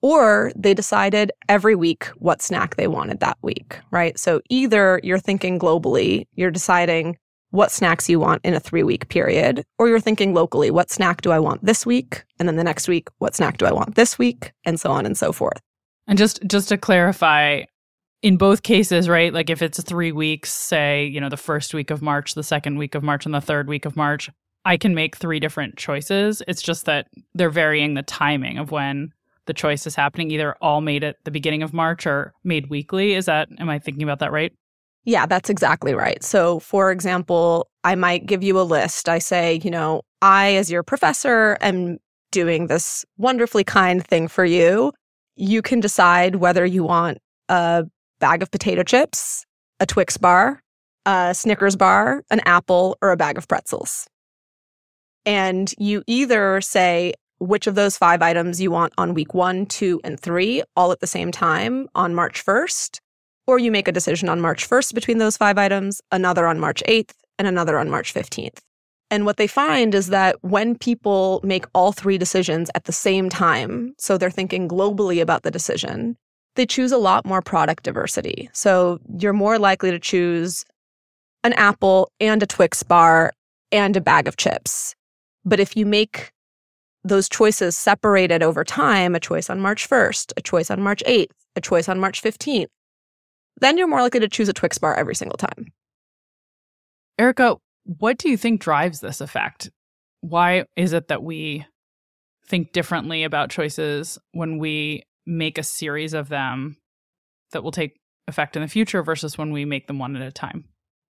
or 0.00 0.50
they 0.56 0.74
decided 0.74 1.30
every 1.48 1.76
week 1.76 2.06
what 2.16 2.42
snack 2.42 2.74
they 2.74 2.88
wanted 2.88 3.20
that 3.20 3.38
week, 3.40 3.78
right? 3.92 4.18
So 4.18 4.40
either 4.50 4.98
you're 5.04 5.20
thinking 5.20 5.60
globally, 5.60 6.26
you're 6.34 6.50
deciding 6.50 7.18
what 7.50 7.70
snacks 7.70 8.08
you 8.08 8.18
want 8.18 8.40
in 8.44 8.52
a 8.52 8.58
three 8.58 8.82
week 8.82 9.08
period, 9.08 9.62
or 9.78 9.86
you're 9.86 10.00
thinking 10.00 10.34
locally, 10.34 10.72
what 10.72 10.90
snack 10.90 11.20
do 11.20 11.30
I 11.30 11.38
want 11.38 11.64
this 11.64 11.86
week? 11.86 12.24
And 12.40 12.48
then 12.48 12.56
the 12.56 12.64
next 12.64 12.88
week, 12.88 13.06
what 13.18 13.36
snack 13.36 13.58
do 13.58 13.64
I 13.64 13.72
want 13.72 13.94
this 13.94 14.18
week? 14.18 14.50
And 14.64 14.80
so 14.80 14.90
on 14.90 15.06
and 15.06 15.16
so 15.16 15.30
forth. 15.30 15.60
And 16.08 16.18
just 16.18 16.42
just 16.48 16.68
to 16.70 16.78
clarify, 16.78 17.62
in 18.22 18.36
both 18.36 18.62
cases, 18.62 19.08
right? 19.08 19.32
Like 19.34 19.50
if 19.50 19.62
it's 19.62 19.82
three 19.82 20.12
weeks, 20.12 20.52
say, 20.52 21.04
you 21.06 21.20
know, 21.20 21.28
the 21.28 21.36
first 21.36 21.74
week 21.74 21.90
of 21.90 22.00
March, 22.00 22.34
the 22.34 22.42
second 22.42 22.78
week 22.78 22.94
of 22.94 23.02
March, 23.02 23.26
and 23.26 23.34
the 23.34 23.40
third 23.40 23.68
week 23.68 23.84
of 23.84 23.96
March, 23.96 24.30
I 24.64 24.76
can 24.76 24.94
make 24.94 25.16
three 25.16 25.40
different 25.40 25.76
choices. 25.76 26.42
It's 26.46 26.62
just 26.62 26.84
that 26.86 27.08
they're 27.34 27.50
varying 27.50 27.94
the 27.94 28.02
timing 28.02 28.58
of 28.58 28.70
when 28.70 29.12
the 29.46 29.52
choice 29.52 29.88
is 29.88 29.96
happening, 29.96 30.30
either 30.30 30.54
all 30.62 30.80
made 30.80 31.02
at 31.02 31.16
the 31.24 31.32
beginning 31.32 31.64
of 31.64 31.72
March 31.72 32.06
or 32.06 32.32
made 32.44 32.70
weekly. 32.70 33.14
Is 33.14 33.26
that, 33.26 33.48
am 33.58 33.68
I 33.68 33.80
thinking 33.80 34.04
about 34.04 34.20
that 34.20 34.30
right? 34.30 34.52
Yeah, 35.04 35.26
that's 35.26 35.50
exactly 35.50 35.94
right. 35.94 36.22
So, 36.22 36.60
for 36.60 36.92
example, 36.92 37.68
I 37.82 37.96
might 37.96 38.26
give 38.26 38.44
you 38.44 38.60
a 38.60 38.62
list. 38.62 39.08
I 39.08 39.18
say, 39.18 39.60
you 39.64 39.70
know, 39.70 40.02
I, 40.22 40.54
as 40.54 40.70
your 40.70 40.84
professor, 40.84 41.58
am 41.60 41.98
doing 42.30 42.68
this 42.68 43.04
wonderfully 43.18 43.64
kind 43.64 44.06
thing 44.06 44.28
for 44.28 44.44
you. 44.44 44.92
You 45.34 45.60
can 45.60 45.80
decide 45.80 46.36
whether 46.36 46.64
you 46.64 46.84
want 46.84 47.18
a 47.48 47.84
bag 48.22 48.40
of 48.40 48.52
potato 48.52 48.84
chips, 48.84 49.44
a 49.80 49.84
Twix 49.84 50.16
bar, 50.16 50.62
a 51.04 51.34
Snickers 51.34 51.74
bar, 51.74 52.22
an 52.30 52.40
apple, 52.46 52.96
or 53.02 53.10
a 53.10 53.16
bag 53.16 53.36
of 53.36 53.48
pretzels. 53.48 54.06
And 55.26 55.74
you 55.76 56.04
either 56.06 56.60
say 56.60 57.14
which 57.40 57.66
of 57.66 57.74
those 57.74 57.98
five 57.98 58.22
items 58.22 58.60
you 58.60 58.70
want 58.70 58.92
on 58.96 59.12
week 59.12 59.34
one, 59.34 59.66
two, 59.66 60.00
and 60.04 60.18
three, 60.18 60.62
all 60.76 60.92
at 60.92 61.00
the 61.00 61.06
same 61.08 61.32
time 61.32 61.88
on 61.96 62.14
March 62.14 62.46
1st, 62.46 63.00
or 63.48 63.58
you 63.58 63.72
make 63.72 63.88
a 63.88 63.92
decision 63.92 64.28
on 64.28 64.40
March 64.40 64.70
1st 64.70 64.94
between 64.94 65.18
those 65.18 65.36
five 65.36 65.58
items, 65.58 66.00
another 66.12 66.46
on 66.46 66.60
March 66.60 66.80
8th, 66.86 67.14
and 67.40 67.48
another 67.48 67.76
on 67.76 67.90
March 67.90 68.14
15th. 68.14 68.58
And 69.10 69.26
what 69.26 69.36
they 69.36 69.48
find 69.48 69.96
is 69.96 70.06
that 70.08 70.36
when 70.42 70.78
people 70.78 71.40
make 71.42 71.66
all 71.74 71.90
three 71.90 72.18
decisions 72.18 72.70
at 72.76 72.84
the 72.84 72.92
same 72.92 73.28
time, 73.28 73.94
so 73.98 74.16
they're 74.16 74.30
thinking 74.30 74.68
globally 74.68 75.20
about 75.20 75.42
the 75.42 75.50
decision, 75.50 76.16
they 76.54 76.66
choose 76.66 76.92
a 76.92 76.98
lot 76.98 77.24
more 77.24 77.42
product 77.42 77.84
diversity. 77.84 78.50
So 78.52 79.00
you're 79.18 79.32
more 79.32 79.58
likely 79.58 79.90
to 79.90 79.98
choose 79.98 80.64
an 81.44 81.52
apple 81.54 82.10
and 82.20 82.42
a 82.42 82.46
Twix 82.46 82.82
bar 82.82 83.32
and 83.70 83.96
a 83.96 84.00
bag 84.00 84.28
of 84.28 84.36
chips. 84.36 84.94
But 85.44 85.60
if 85.60 85.76
you 85.76 85.86
make 85.86 86.30
those 87.04 87.28
choices 87.28 87.76
separated 87.76 88.42
over 88.42 88.62
time, 88.62 89.14
a 89.14 89.20
choice 89.20 89.50
on 89.50 89.60
March 89.60 89.88
1st, 89.88 90.32
a 90.36 90.42
choice 90.42 90.70
on 90.70 90.80
March 90.80 91.02
8th, 91.06 91.32
a 91.56 91.60
choice 91.60 91.88
on 91.88 91.98
March 91.98 92.22
15th, 92.22 92.68
then 93.60 93.76
you're 93.76 93.88
more 93.88 94.02
likely 94.02 94.20
to 94.20 94.28
choose 94.28 94.48
a 94.48 94.52
Twix 94.52 94.78
bar 94.78 94.94
every 94.94 95.14
single 95.14 95.36
time. 95.36 95.72
Erika, 97.18 97.56
what 97.84 98.18
do 98.18 98.28
you 98.28 98.36
think 98.36 98.60
drives 98.60 99.00
this 99.00 99.20
effect? 99.20 99.70
Why 100.20 100.64
is 100.76 100.92
it 100.92 101.08
that 101.08 101.22
we 101.22 101.66
think 102.46 102.72
differently 102.72 103.24
about 103.24 103.50
choices 103.50 104.18
when 104.32 104.58
we 104.58 105.02
make 105.26 105.58
a 105.58 105.62
series 105.62 106.14
of 106.14 106.28
them 106.28 106.76
that 107.52 107.62
will 107.62 107.72
take 107.72 108.00
effect 108.26 108.56
in 108.56 108.62
the 108.62 108.68
future 108.68 109.02
versus 109.02 109.36
when 109.36 109.52
we 109.52 109.64
make 109.64 109.86
them 109.86 109.98
one 109.98 110.16
at 110.16 110.22
a 110.22 110.32
time? 110.32 110.64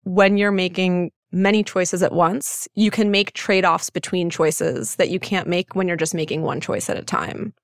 When 0.05 0.37
you're 0.37 0.53
making 0.53 1.11
many 1.33 1.63
choices 1.63 2.03
at 2.03 2.13
once, 2.13 2.67
you 2.75 2.91
can 2.91 3.11
make 3.11 3.33
trade 3.33 3.65
offs 3.65 3.91
between 3.91 4.31
choices 4.31 4.97
that 4.97 5.11
you 5.11 5.21
can't 5.21 5.49
make 5.49 5.75
when 5.75 5.87
you're 5.87 5.97
just 5.97 6.15
making 6.15 6.43
one 6.43 6.61
choice 6.61 6.91
at 6.91 6.99
a 6.99 7.05
time. 7.05 7.55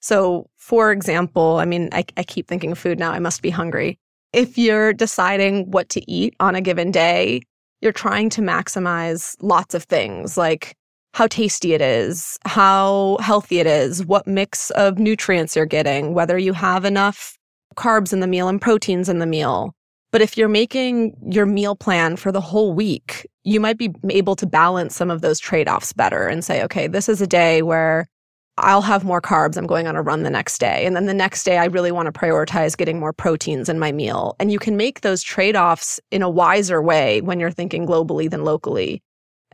So, 0.00 0.48
for 0.56 0.90
example, 0.90 1.58
I 1.58 1.64
mean, 1.64 1.88
I, 1.92 2.04
I 2.16 2.24
keep 2.24 2.48
thinking 2.48 2.72
of 2.72 2.78
food 2.78 2.98
now, 2.98 3.12
I 3.12 3.18
must 3.18 3.42
be 3.42 3.50
hungry. 3.50 3.98
If 4.32 4.56
you're 4.56 4.92
deciding 4.92 5.70
what 5.70 5.88
to 5.90 6.10
eat 6.10 6.34
on 6.40 6.54
a 6.54 6.60
given 6.60 6.90
day, 6.90 7.42
you're 7.80 7.92
trying 7.92 8.30
to 8.30 8.40
maximize 8.40 9.36
lots 9.40 9.74
of 9.74 9.84
things 9.84 10.36
like 10.36 10.74
how 11.14 11.26
tasty 11.26 11.74
it 11.74 11.80
is, 11.80 12.38
how 12.46 13.18
healthy 13.20 13.58
it 13.58 13.66
is, 13.66 14.04
what 14.06 14.26
mix 14.26 14.70
of 14.70 14.98
nutrients 14.98 15.54
you're 15.54 15.66
getting, 15.66 16.14
whether 16.14 16.38
you 16.38 16.52
have 16.52 16.84
enough 16.84 17.38
carbs 17.76 18.12
in 18.12 18.20
the 18.20 18.26
meal 18.26 18.48
and 18.48 18.60
proteins 18.60 19.08
in 19.08 19.18
the 19.18 19.26
meal. 19.26 19.74
But 20.10 20.20
if 20.20 20.36
you're 20.36 20.48
making 20.48 21.16
your 21.30 21.46
meal 21.46 21.74
plan 21.74 22.16
for 22.16 22.32
the 22.32 22.40
whole 22.40 22.74
week, 22.74 23.26
you 23.44 23.60
might 23.60 23.78
be 23.78 23.94
able 24.10 24.36
to 24.36 24.46
balance 24.46 24.94
some 24.94 25.10
of 25.10 25.22
those 25.22 25.40
trade 25.40 25.68
offs 25.68 25.92
better 25.92 26.26
and 26.26 26.44
say, 26.44 26.62
okay, 26.64 26.86
this 26.86 27.08
is 27.08 27.20
a 27.22 27.26
day 27.26 27.62
where 27.62 28.06
I'll 28.58 28.82
have 28.82 29.04
more 29.04 29.22
carbs. 29.22 29.56
I'm 29.56 29.66
going 29.66 29.86
on 29.86 29.96
a 29.96 30.02
run 30.02 30.22
the 30.22 30.30
next 30.30 30.58
day. 30.58 30.84
And 30.84 30.94
then 30.94 31.06
the 31.06 31.14
next 31.14 31.44
day, 31.44 31.56
I 31.56 31.64
really 31.64 31.90
want 31.90 32.12
to 32.12 32.18
prioritize 32.18 32.76
getting 32.76 33.00
more 33.00 33.14
proteins 33.14 33.70
in 33.70 33.78
my 33.78 33.90
meal. 33.90 34.36
And 34.38 34.52
you 34.52 34.58
can 34.58 34.76
make 34.76 35.00
those 35.00 35.22
trade 35.22 35.56
offs 35.56 35.98
in 36.10 36.20
a 36.20 36.28
wiser 36.28 36.82
way 36.82 37.22
when 37.22 37.40
you're 37.40 37.50
thinking 37.50 37.86
globally 37.86 38.30
than 38.30 38.44
locally. 38.44 39.02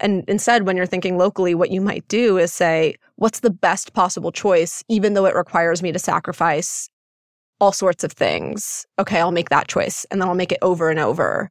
And 0.01 0.25
instead, 0.29 0.67
when 0.67 0.77
you're 0.77 0.87
thinking 0.87 1.19
locally, 1.19 1.55
what 1.55 1.71
you 1.71 1.81
might 1.81 2.07
do 2.09 2.39
is 2.39 2.53
say, 2.53 2.95
what's 3.17 3.41
the 3.41 3.51
best 3.51 3.93
possible 3.93 4.33
choice, 4.33 4.83
even 4.89 5.15
though 5.15 5.27
it 5.27 5.35
requires 5.35 5.83
me 5.83 5.93
to 5.93 5.99
sacrifice 5.99 6.89
all 7.61 7.73
sorts 7.73 8.05
of 8.05 8.13
things? 8.13 8.87
Okay, 8.99 9.21
I'll 9.21 9.33
make 9.33 9.51
that 9.51 9.69
choice. 9.69 10.07
And 10.11 10.21
then 10.21 10.29
I'll 10.29 10.35
make 10.35 10.53
it 10.53 10.59
over 10.63 10.91
and 10.91 10.99
over. 10.99 11.51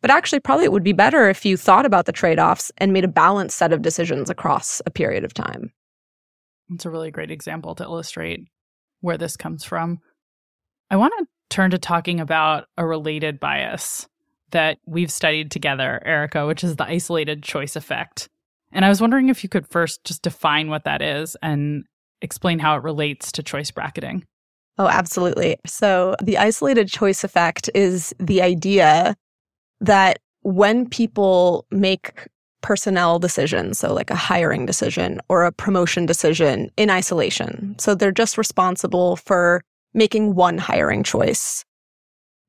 But 0.00 0.10
actually, 0.10 0.40
probably 0.40 0.64
it 0.64 0.72
would 0.72 0.84
be 0.84 0.92
better 0.92 1.30
if 1.30 1.46
you 1.46 1.56
thought 1.56 1.86
about 1.86 2.06
the 2.06 2.12
trade 2.12 2.38
offs 2.38 2.70
and 2.78 2.92
made 2.92 3.04
a 3.04 3.08
balanced 3.08 3.56
set 3.56 3.72
of 3.72 3.82
decisions 3.82 4.28
across 4.28 4.82
a 4.84 4.90
period 4.90 5.24
of 5.24 5.32
time. 5.32 5.72
It's 6.70 6.84
a 6.84 6.90
really 6.90 7.10
great 7.10 7.30
example 7.30 7.74
to 7.76 7.84
illustrate 7.84 8.40
where 9.00 9.18
this 9.18 9.36
comes 9.36 9.64
from. 9.64 10.00
I 10.90 10.96
want 10.96 11.14
to 11.18 11.26
turn 11.50 11.70
to 11.70 11.78
talking 11.78 12.20
about 12.20 12.66
a 12.76 12.86
related 12.86 13.40
bias 13.40 14.06
that 14.54 14.78
we've 14.86 15.12
studied 15.12 15.50
together, 15.50 16.02
Erika, 16.06 16.46
which 16.46 16.64
is 16.64 16.76
the 16.76 16.84
isolated 16.84 17.42
choice 17.42 17.76
effect. 17.76 18.28
And 18.72 18.84
I 18.84 18.88
was 18.88 19.00
wondering 19.00 19.28
if 19.28 19.42
you 19.42 19.48
could 19.48 19.68
first 19.68 20.02
just 20.04 20.22
define 20.22 20.68
what 20.68 20.84
that 20.84 21.02
is 21.02 21.36
and 21.42 21.84
explain 22.22 22.58
how 22.58 22.76
it 22.76 22.82
relates 22.82 23.30
to 23.32 23.42
choice 23.42 23.70
bracketing. 23.70 24.24
Oh, 24.78 24.88
absolutely. 24.88 25.56
So, 25.66 26.16
the 26.22 26.38
isolated 26.38 26.88
choice 26.88 27.22
effect 27.22 27.70
is 27.74 28.14
the 28.18 28.42
idea 28.42 29.14
that 29.80 30.18
when 30.42 30.88
people 30.88 31.66
make 31.70 32.28
personnel 32.64 33.18
decisions, 33.18 33.78
so 33.78 33.92
like 33.92 34.10
a 34.10 34.16
hiring 34.16 34.64
decision 34.64 35.20
or 35.28 35.44
a 35.44 35.52
promotion 35.52 36.06
decision 36.06 36.70
in 36.78 36.88
isolation. 36.88 37.76
So 37.78 37.94
they're 37.94 38.10
just 38.10 38.38
responsible 38.38 39.16
for 39.16 39.62
making 39.92 40.34
one 40.34 40.56
hiring 40.56 41.02
choice. 41.02 41.62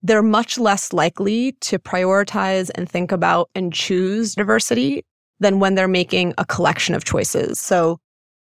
They're 0.05 0.21
much 0.21 0.59
less 0.59 0.93
likely 0.93 1.53
to 1.61 1.79
prioritize 1.79 2.69
and 2.75 2.87
think 2.87 3.11
about 3.11 3.49
and 3.55 3.73
choose 3.73 4.35
diversity 4.35 5.03
than 5.39 5.59
when 5.59 5.73
they're 5.73 5.87
making 5.87 6.35
a 6.37 6.45
collection 6.45 6.93
of 6.93 7.05
choices. 7.05 7.59
So 7.59 7.97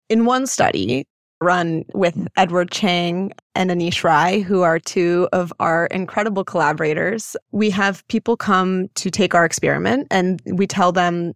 in 0.09 0.25
one 0.25 0.45
study, 0.45 1.07
run 1.41 1.85
with 1.95 2.27
Edward 2.37 2.69
Chang 2.69 3.31
and 3.55 3.71
Aneesh 3.71 4.03
Rai, 4.03 4.41
who 4.41 4.61
are 4.61 4.77
two 4.77 5.27
of 5.33 5.51
our 5.59 5.87
incredible 5.87 6.43
collaborators. 6.43 7.35
We 7.51 7.71
have 7.71 8.07
people 8.09 8.37
come 8.37 8.89
to 8.93 9.09
take 9.09 9.33
our 9.33 9.43
experiment 9.43 10.05
and 10.11 10.39
we 10.45 10.67
tell 10.67 10.91
them 10.91 11.33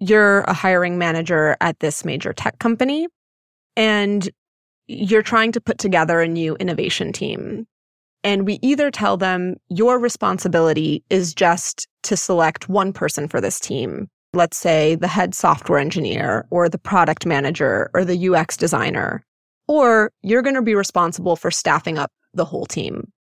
you're 0.00 0.40
a 0.40 0.52
hiring 0.52 0.98
manager 0.98 1.56
at 1.62 1.80
this 1.80 2.04
major 2.04 2.34
tech 2.34 2.58
company 2.58 3.08
and 3.74 4.28
you're 4.86 5.22
trying 5.22 5.50
to 5.52 5.62
put 5.62 5.78
together 5.78 6.20
a 6.20 6.28
new 6.28 6.56
innovation 6.56 7.10
team. 7.10 7.66
And 8.26 8.44
we 8.44 8.58
either 8.60 8.90
tell 8.90 9.16
them 9.16 9.54
your 9.68 10.00
responsibility 10.00 11.04
is 11.10 11.32
just 11.32 11.86
to 12.02 12.16
select 12.16 12.68
one 12.68 12.92
person 12.92 13.28
for 13.28 13.40
this 13.40 13.60
team. 13.60 14.08
Let's 14.32 14.56
say 14.56 14.96
the 14.96 15.06
head 15.06 15.32
software 15.32 15.78
engineer 15.78 16.44
or 16.50 16.68
the 16.68 16.76
product 16.76 17.24
manager 17.24 17.88
or 17.94 18.04
the 18.04 18.28
UX 18.28 18.56
designer, 18.56 19.24
or 19.68 20.10
you're 20.22 20.42
going 20.42 20.56
to 20.56 20.62
be 20.62 20.74
responsible 20.74 21.36
for 21.36 21.52
staffing 21.52 21.98
up 21.98 22.10
the 22.34 22.44
whole 22.44 22.66
team. 22.66 23.12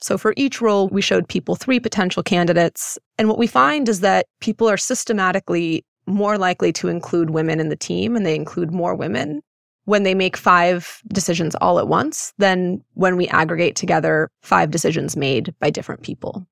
So 0.00 0.16
for 0.16 0.32
each 0.38 0.62
role, 0.62 0.88
we 0.88 1.02
showed 1.02 1.28
people 1.28 1.54
three 1.54 1.78
potential 1.78 2.22
candidates. 2.22 2.98
And 3.18 3.28
what 3.28 3.38
we 3.38 3.46
find 3.46 3.86
is 3.86 4.00
that 4.00 4.24
people 4.40 4.66
are 4.66 4.78
systematically 4.78 5.84
more 6.06 6.38
likely 6.38 6.72
to 6.72 6.88
include 6.88 7.28
women 7.28 7.60
in 7.60 7.68
the 7.68 7.76
team 7.76 8.16
and 8.16 8.24
they 8.24 8.34
include 8.34 8.72
more 8.72 8.94
women 8.94 9.42
when 9.86 10.02
they 10.02 10.14
make 10.14 10.36
five 10.36 11.00
decisions 11.08 11.54
all 11.54 11.78
at 11.78 11.88
once 11.88 12.34
than 12.38 12.82
when 12.94 13.16
we 13.16 13.28
aggregate 13.28 13.76
together 13.76 14.28
five 14.42 14.70
decisions 14.70 15.16
made 15.16 15.54
by 15.60 15.70
different 15.70 16.02
people. 16.02 16.46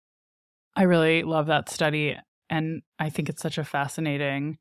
I 0.75 0.85
really 0.85 1.23
love 1.23 1.49
that 1.49 1.69
study. 1.69 2.17
And 2.49 2.83
I 2.99 3.11
think 3.11 3.29
it's 3.29 3.43
such 3.43 3.59
a 3.59 3.65
fascinating 3.65 4.59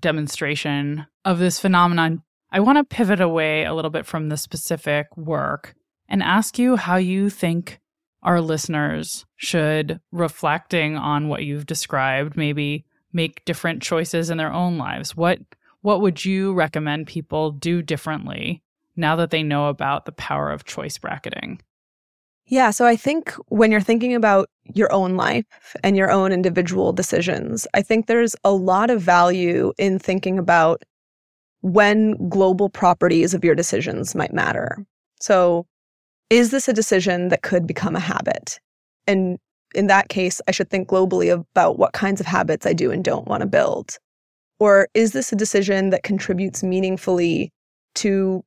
demonstration 0.00 1.06
of 1.24 1.38
this 1.38 1.60
phenomenon. 1.60 2.22
I 2.50 2.60
want 2.60 2.78
to 2.78 2.84
pivot 2.84 3.20
away 3.20 3.64
a 3.64 3.74
little 3.74 3.90
bit 3.90 4.06
from 4.06 4.28
the 4.28 4.36
specific 4.36 5.14
work 5.16 5.74
and 6.08 6.22
ask 6.22 6.58
you 6.58 6.76
how 6.76 6.96
you 6.96 7.30
think 7.30 7.80
our 8.22 8.40
listeners 8.40 9.24
should, 9.36 10.00
reflecting 10.12 10.96
on 10.96 11.28
what 11.28 11.44
you've 11.44 11.66
described, 11.66 12.36
maybe 12.36 12.84
make 13.12 13.44
different 13.44 13.82
choices 13.82 14.30
in 14.30 14.38
their 14.38 14.52
own 14.52 14.78
lives? 14.78 15.16
What 15.16 15.40
what 15.82 16.00
would 16.00 16.24
you 16.24 16.54
recommend 16.54 17.06
people 17.06 17.50
do 17.50 17.82
differently 17.82 18.62
now 18.96 19.16
that 19.16 19.30
they 19.30 19.42
know 19.42 19.68
about 19.68 20.06
the 20.06 20.12
power 20.12 20.50
of 20.50 20.64
choice 20.64 20.96
bracketing? 20.98 21.60
Yeah, 22.46 22.70
so 22.70 22.86
I 22.86 22.96
think 22.96 23.32
when 23.48 23.70
you're 23.70 23.80
thinking 23.80 24.14
about 24.14 24.48
your 24.74 24.92
own 24.92 25.16
life 25.16 25.44
and 25.82 25.96
your 25.96 26.10
own 26.10 26.32
individual 26.32 26.92
decisions, 26.92 27.66
I 27.74 27.82
think 27.82 28.06
there's 28.06 28.34
a 28.44 28.52
lot 28.52 28.90
of 28.90 29.00
value 29.00 29.72
in 29.78 29.98
thinking 29.98 30.38
about 30.38 30.82
when 31.60 32.28
global 32.28 32.68
properties 32.68 33.34
of 33.34 33.44
your 33.44 33.54
decisions 33.54 34.14
might 34.14 34.32
matter. 34.32 34.84
So, 35.20 35.66
is 36.30 36.50
this 36.50 36.66
a 36.66 36.72
decision 36.72 37.28
that 37.28 37.42
could 37.42 37.66
become 37.66 37.94
a 37.94 38.00
habit? 38.00 38.58
And 39.06 39.38
in 39.74 39.86
that 39.86 40.08
case, 40.08 40.40
I 40.48 40.50
should 40.50 40.70
think 40.70 40.88
globally 40.88 41.32
about 41.32 41.78
what 41.78 41.92
kinds 41.92 42.20
of 42.20 42.26
habits 42.26 42.66
I 42.66 42.72
do 42.72 42.90
and 42.90 43.04
don't 43.04 43.28
want 43.28 43.42
to 43.42 43.46
build. 43.46 43.98
Or 44.62 44.86
is 44.94 45.10
this 45.10 45.32
a 45.32 45.36
decision 45.36 45.90
that 45.90 46.04
contributes 46.04 46.62
meaningfully 46.62 47.50
to 47.96 48.44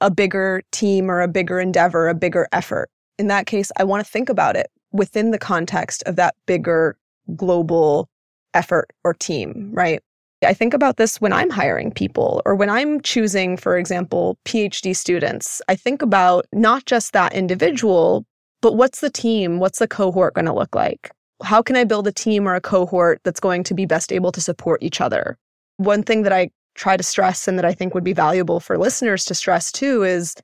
a 0.00 0.10
bigger 0.10 0.62
team 0.72 1.10
or 1.10 1.20
a 1.20 1.28
bigger 1.28 1.60
endeavor, 1.60 2.08
a 2.08 2.14
bigger 2.14 2.48
effort? 2.52 2.88
In 3.18 3.26
that 3.26 3.44
case, 3.44 3.70
I 3.76 3.84
want 3.84 4.02
to 4.02 4.10
think 4.10 4.30
about 4.30 4.56
it 4.56 4.70
within 4.92 5.30
the 5.30 5.36
context 5.36 6.02
of 6.06 6.16
that 6.16 6.34
bigger 6.46 6.96
global 7.36 8.08
effort 8.54 8.94
or 9.04 9.12
team, 9.12 9.68
right? 9.74 10.00
I 10.42 10.54
think 10.54 10.72
about 10.72 10.96
this 10.96 11.20
when 11.20 11.34
I'm 11.34 11.50
hiring 11.50 11.92
people 11.92 12.40
or 12.46 12.54
when 12.54 12.70
I'm 12.70 13.02
choosing, 13.02 13.58
for 13.58 13.76
example, 13.76 14.38
PhD 14.46 14.96
students. 14.96 15.60
I 15.68 15.74
think 15.74 16.00
about 16.00 16.46
not 16.50 16.86
just 16.86 17.12
that 17.12 17.34
individual, 17.34 18.24
but 18.62 18.78
what's 18.78 19.00
the 19.00 19.10
team? 19.10 19.58
What's 19.58 19.80
the 19.80 19.88
cohort 19.88 20.32
going 20.32 20.46
to 20.46 20.54
look 20.54 20.74
like? 20.74 21.10
How 21.42 21.60
can 21.60 21.76
I 21.76 21.84
build 21.84 22.08
a 22.08 22.12
team 22.12 22.48
or 22.48 22.54
a 22.54 22.60
cohort 22.62 23.20
that's 23.22 23.38
going 23.38 23.64
to 23.64 23.74
be 23.74 23.84
best 23.84 24.14
able 24.14 24.32
to 24.32 24.40
support 24.40 24.82
each 24.82 25.02
other? 25.02 25.36
One 25.78 26.02
thing 26.02 26.22
that 26.22 26.32
I 26.32 26.50
try 26.74 26.96
to 26.96 27.02
stress 27.02 27.48
and 27.48 27.58
that 27.58 27.64
I 27.64 27.72
think 27.72 27.94
would 27.94 28.04
be 28.04 28.12
valuable 28.12 28.60
for 28.60 28.78
listeners 28.78 29.24
to 29.24 29.34
stress 29.34 29.72
too 29.72 30.04
is 30.04 30.34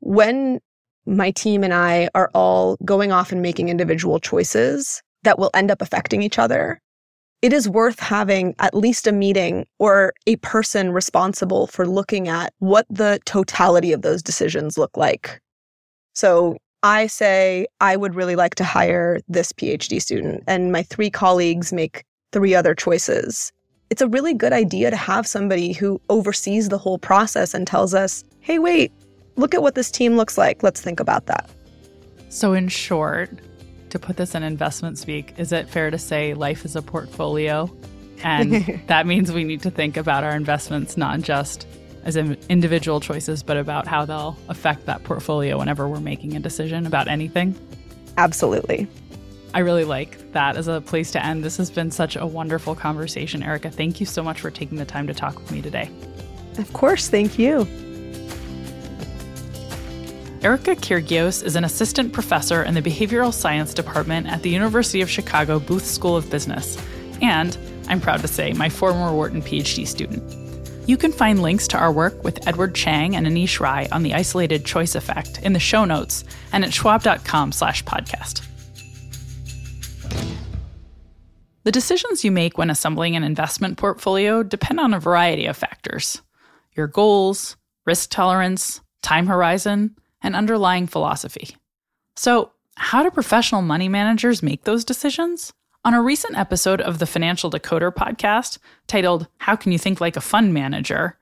when 0.00 0.60
my 1.06 1.32
team 1.32 1.64
and 1.64 1.74
I 1.74 2.08
are 2.14 2.30
all 2.34 2.76
going 2.84 3.10
off 3.10 3.32
and 3.32 3.42
making 3.42 3.68
individual 3.68 4.20
choices 4.20 5.02
that 5.24 5.38
will 5.38 5.50
end 5.54 5.70
up 5.70 5.82
affecting 5.82 6.22
each 6.22 6.38
other, 6.38 6.80
it 7.42 7.52
is 7.52 7.68
worth 7.68 7.98
having 7.98 8.54
at 8.60 8.74
least 8.74 9.06
a 9.08 9.12
meeting 9.12 9.66
or 9.80 10.12
a 10.26 10.36
person 10.36 10.92
responsible 10.92 11.66
for 11.66 11.86
looking 11.86 12.28
at 12.28 12.52
what 12.58 12.86
the 12.88 13.18
totality 13.24 13.92
of 13.92 14.02
those 14.02 14.22
decisions 14.22 14.78
look 14.78 14.96
like. 14.96 15.40
So 16.14 16.56
I 16.84 17.08
say, 17.08 17.66
I 17.80 17.96
would 17.96 18.14
really 18.14 18.36
like 18.36 18.54
to 18.56 18.64
hire 18.64 19.20
this 19.28 19.52
PhD 19.52 20.00
student, 20.00 20.44
and 20.46 20.72
my 20.72 20.82
three 20.82 21.10
colleagues 21.10 21.72
make 21.72 22.04
three 22.32 22.54
other 22.54 22.74
choices. 22.74 23.52
It's 23.92 24.00
a 24.00 24.08
really 24.08 24.32
good 24.32 24.54
idea 24.54 24.90
to 24.90 24.96
have 24.96 25.26
somebody 25.26 25.74
who 25.74 26.00
oversees 26.08 26.70
the 26.70 26.78
whole 26.78 26.96
process 26.96 27.52
and 27.52 27.66
tells 27.66 27.92
us, 27.92 28.24
hey, 28.40 28.58
wait, 28.58 28.90
look 29.36 29.54
at 29.54 29.60
what 29.60 29.74
this 29.74 29.90
team 29.90 30.16
looks 30.16 30.38
like. 30.38 30.62
Let's 30.62 30.80
think 30.80 30.98
about 30.98 31.26
that. 31.26 31.50
So, 32.30 32.54
in 32.54 32.68
short, 32.68 33.28
to 33.90 33.98
put 33.98 34.16
this 34.16 34.34
in 34.34 34.44
investment 34.44 34.96
speak, 34.96 35.34
is 35.36 35.52
it 35.52 35.68
fair 35.68 35.90
to 35.90 35.98
say 35.98 36.32
life 36.32 36.64
is 36.64 36.74
a 36.74 36.80
portfolio? 36.80 37.70
And 38.22 38.82
that 38.86 39.06
means 39.06 39.30
we 39.30 39.44
need 39.44 39.60
to 39.60 39.70
think 39.70 39.98
about 39.98 40.24
our 40.24 40.34
investments 40.34 40.96
not 40.96 41.20
just 41.20 41.66
as 42.04 42.16
individual 42.16 42.98
choices, 42.98 43.42
but 43.42 43.58
about 43.58 43.86
how 43.86 44.06
they'll 44.06 44.38
affect 44.48 44.86
that 44.86 45.04
portfolio 45.04 45.58
whenever 45.58 45.86
we're 45.86 46.00
making 46.00 46.34
a 46.34 46.40
decision 46.40 46.86
about 46.86 47.08
anything? 47.08 47.54
Absolutely. 48.16 48.88
I 49.54 49.60
really 49.60 49.84
like 49.84 50.32
that 50.32 50.56
as 50.56 50.66
a 50.66 50.80
place 50.80 51.10
to 51.12 51.24
end. 51.24 51.44
This 51.44 51.58
has 51.58 51.70
been 51.70 51.90
such 51.90 52.16
a 52.16 52.26
wonderful 52.26 52.74
conversation, 52.74 53.42
Erika. 53.42 53.70
Thank 53.70 54.00
you 54.00 54.06
so 54.06 54.22
much 54.22 54.40
for 54.40 54.50
taking 54.50 54.78
the 54.78 54.84
time 54.84 55.06
to 55.06 55.14
talk 55.14 55.38
with 55.38 55.50
me 55.50 55.60
today. 55.60 55.90
Of 56.58 56.72
course, 56.72 57.08
thank 57.08 57.38
you. 57.38 57.66
Erika 60.42 60.74
Kirgios 60.74 61.44
is 61.44 61.54
an 61.54 61.64
assistant 61.64 62.12
professor 62.12 62.64
in 62.64 62.74
the 62.74 62.82
Behavioral 62.82 63.32
Science 63.32 63.72
Department 63.72 64.26
at 64.26 64.42
the 64.42 64.50
University 64.50 65.00
of 65.00 65.08
Chicago 65.08 65.60
Booth 65.60 65.86
School 65.86 66.16
of 66.16 66.28
Business, 66.30 66.76
and 67.20 67.56
I'm 67.88 68.00
proud 68.00 68.22
to 68.22 68.28
say, 68.28 68.52
my 68.52 68.68
former 68.68 69.12
Wharton 69.12 69.40
PhD 69.40 69.86
student. 69.86 70.22
You 70.88 70.96
can 70.96 71.12
find 71.12 71.42
links 71.42 71.68
to 71.68 71.78
our 71.78 71.92
work 71.92 72.24
with 72.24 72.44
Edward 72.48 72.74
Chang 72.74 73.14
and 73.14 73.24
Aneesh 73.24 73.60
Rai 73.60 73.88
on 73.90 74.02
the 74.02 74.14
isolated 74.14 74.64
choice 74.64 74.96
effect 74.96 75.40
in 75.42 75.52
the 75.52 75.60
show 75.60 75.84
notes 75.84 76.24
and 76.52 76.64
at 76.64 76.74
schwab.com 76.74 77.52
slash 77.52 77.84
podcast. 77.84 78.44
The 81.64 81.72
decisions 81.72 82.24
you 82.24 82.32
make 82.32 82.58
when 82.58 82.70
assembling 82.70 83.14
an 83.14 83.22
investment 83.22 83.78
portfolio 83.78 84.42
depend 84.42 84.80
on 84.80 84.94
a 84.94 85.00
variety 85.00 85.46
of 85.46 85.56
factors 85.56 86.22
your 86.74 86.86
goals, 86.86 87.56
risk 87.84 88.10
tolerance, 88.10 88.80
time 89.02 89.26
horizon, 89.26 89.94
and 90.22 90.34
underlying 90.34 90.86
philosophy. 90.86 91.56
So, 92.16 92.52
how 92.76 93.02
do 93.02 93.10
professional 93.10 93.60
money 93.60 93.88
managers 93.88 94.42
make 94.42 94.64
those 94.64 94.84
decisions? 94.84 95.52
On 95.84 95.94
a 95.94 96.02
recent 96.02 96.38
episode 96.38 96.80
of 96.80 96.98
the 96.98 97.06
Financial 97.06 97.50
Decoder 97.50 97.92
podcast 97.92 98.58
titled 98.86 99.26
How 99.38 99.56
Can 99.56 99.72
You 99.72 99.78
Think 99.78 100.00
Like 100.00 100.16
a 100.16 100.20
Fund 100.20 100.54
Manager, 100.54 101.18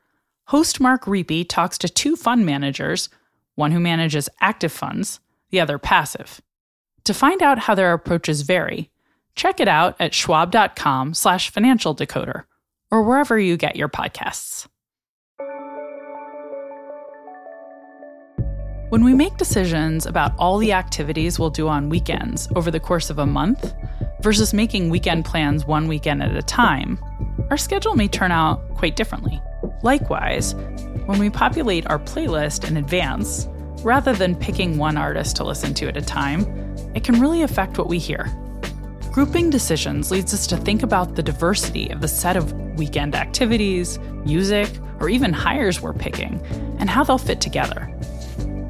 host 0.46 0.80
Mark 0.80 1.04
Riepe 1.04 1.48
talks 1.48 1.78
to 1.78 1.88
two 1.88 2.14
fund 2.14 2.46
managers, 2.46 3.08
one 3.56 3.72
who 3.72 3.80
manages 3.80 4.28
active 4.40 4.70
funds, 4.70 5.18
the 5.50 5.60
other 5.60 5.78
passive. 5.78 6.40
To 7.04 7.14
find 7.14 7.42
out 7.42 7.60
how 7.60 7.74
their 7.74 7.92
approaches 7.92 8.42
vary, 8.42 8.90
check 9.34 9.60
it 9.60 9.68
out 9.68 9.96
at 9.98 10.14
schwab.com 10.14 11.14
slash 11.14 11.50
financial 11.50 11.94
decoder 11.94 12.44
or 12.90 13.02
wherever 13.02 13.38
you 13.38 13.56
get 13.56 13.76
your 13.76 13.88
podcasts. 13.88 14.66
When 18.90 19.04
we 19.04 19.14
make 19.14 19.36
decisions 19.36 20.04
about 20.04 20.32
all 20.36 20.58
the 20.58 20.72
activities 20.72 21.38
we'll 21.38 21.50
do 21.50 21.68
on 21.68 21.90
weekends 21.90 22.48
over 22.56 22.72
the 22.72 22.80
course 22.80 23.08
of 23.08 23.20
a 23.20 23.26
month 23.26 23.72
versus 24.20 24.52
making 24.52 24.90
weekend 24.90 25.24
plans 25.24 25.64
one 25.64 25.86
weekend 25.86 26.24
at 26.24 26.34
a 26.34 26.42
time, 26.42 26.98
our 27.50 27.56
schedule 27.56 27.94
may 27.94 28.08
turn 28.08 28.32
out 28.32 28.74
quite 28.74 28.96
differently. 28.96 29.40
Likewise, 29.84 30.56
when 31.06 31.20
we 31.20 31.30
populate 31.30 31.86
our 31.86 32.00
playlist 32.00 32.66
in 32.66 32.76
advance, 32.76 33.46
rather 33.84 34.12
than 34.12 34.34
picking 34.34 34.76
one 34.76 34.96
artist 34.96 35.36
to 35.36 35.44
listen 35.44 35.72
to 35.74 35.86
at 35.86 35.96
a 35.96 36.02
time, 36.02 36.42
it 36.96 37.04
can 37.04 37.20
really 37.20 37.42
affect 37.42 37.78
what 37.78 37.88
we 37.88 37.98
hear. 37.98 38.28
Grouping 39.12 39.50
decisions 39.50 40.12
leads 40.12 40.32
us 40.32 40.46
to 40.46 40.56
think 40.56 40.84
about 40.84 41.16
the 41.16 41.22
diversity 41.22 41.90
of 41.90 42.00
the 42.00 42.06
set 42.06 42.36
of 42.36 42.52
weekend 42.78 43.16
activities, 43.16 43.98
music, 44.24 44.70
or 45.00 45.08
even 45.08 45.32
hires 45.32 45.80
we're 45.80 45.92
picking, 45.92 46.40
and 46.78 46.88
how 46.88 47.02
they'll 47.02 47.18
fit 47.18 47.40
together. 47.40 47.92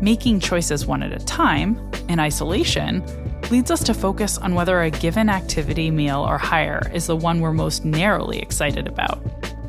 Making 0.01 0.41
choices 0.41 0.87
one 0.87 1.03
at 1.03 1.13
a 1.13 1.23
time, 1.27 1.79
in 2.09 2.19
isolation, 2.19 3.05
leads 3.51 3.71
us 3.71 3.85
to 3.85 3.93
focus 3.93 4.39
on 4.39 4.55
whether 4.55 4.81
a 4.81 4.91
given 4.91 5.29
activity, 5.29 5.91
meal, 5.91 6.27
or 6.27 6.39
hire 6.39 6.91
is 6.95 7.07
the 7.07 7.17
one 7.17 7.41
we're 7.41 7.53
most 7.53 7.85
narrowly 7.85 8.39
excited 8.39 8.89
about. 8.89 9.23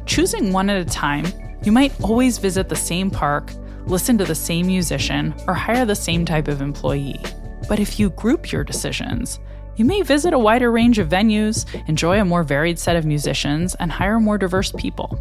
Choosing 0.05 0.53
one 0.53 0.69
at 0.69 0.81
a 0.81 0.89
time, 0.89 1.25
you 1.63 1.73
might 1.73 1.99
always 2.01 2.37
visit 2.37 2.69
the 2.69 2.77
same 2.77 3.11
park, 3.11 3.51
listen 3.87 4.17
to 4.17 4.23
the 4.23 4.35
same 4.35 4.67
musician, 4.67 5.35
or 5.47 5.53
hire 5.53 5.85
the 5.85 5.95
same 5.95 6.25
type 6.25 6.47
of 6.47 6.61
employee. 6.61 7.19
But 7.67 7.81
if 7.81 7.99
you 7.99 8.11
group 8.11 8.53
your 8.53 8.63
decisions, 8.63 9.39
you 9.75 9.85
may 9.85 10.01
visit 10.01 10.33
a 10.33 10.39
wider 10.39 10.71
range 10.71 10.99
of 10.99 11.09
venues, 11.09 11.65
enjoy 11.87 12.19
a 12.19 12.25
more 12.25 12.43
varied 12.43 12.77
set 12.77 12.95
of 12.95 13.05
musicians, 13.05 13.75
and 13.75 13.91
hire 13.91 14.19
more 14.19 14.37
diverse 14.37 14.71
people. 14.73 15.19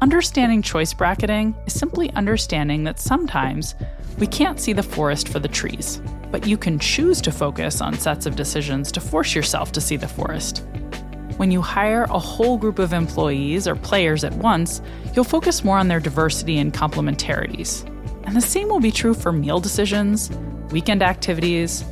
Understanding 0.00 0.62
choice 0.62 0.94
bracketing 0.94 1.54
is 1.66 1.78
simply 1.78 2.10
understanding 2.12 2.84
that 2.84 3.00
sometimes 3.00 3.74
we 4.18 4.26
can't 4.26 4.60
see 4.60 4.72
the 4.72 4.82
forest 4.82 5.28
for 5.28 5.38
the 5.38 5.48
trees, 5.48 6.00
but 6.30 6.46
you 6.46 6.56
can 6.56 6.78
choose 6.78 7.20
to 7.20 7.32
focus 7.32 7.80
on 7.80 7.94
sets 7.94 8.26
of 8.26 8.36
decisions 8.36 8.92
to 8.92 9.00
force 9.00 9.34
yourself 9.34 9.72
to 9.72 9.80
see 9.80 9.96
the 9.96 10.08
forest. 10.08 10.64
When 11.36 11.50
you 11.50 11.60
hire 11.60 12.04
a 12.04 12.18
whole 12.18 12.58
group 12.58 12.78
of 12.78 12.92
employees 12.92 13.66
or 13.66 13.74
players 13.74 14.24
at 14.24 14.34
once, 14.34 14.80
you'll 15.14 15.24
focus 15.24 15.64
more 15.64 15.78
on 15.78 15.88
their 15.88 16.00
diversity 16.00 16.58
and 16.58 16.72
complementarities. 16.72 17.86
And 18.24 18.36
the 18.36 18.40
same 18.40 18.68
will 18.68 18.80
be 18.80 18.92
true 18.92 19.14
for 19.14 19.32
meal 19.32 19.58
decisions, 19.58 20.30
weekend 20.70 21.02
activities, 21.02 21.82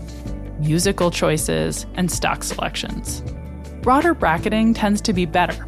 musical 0.58 1.10
choices, 1.10 1.86
and 1.94 2.10
stock 2.10 2.42
selections. 2.42 3.22
Broader 3.82 4.14
bracketing 4.14 4.74
tends 4.74 5.00
to 5.02 5.12
be 5.12 5.24
better 5.24 5.66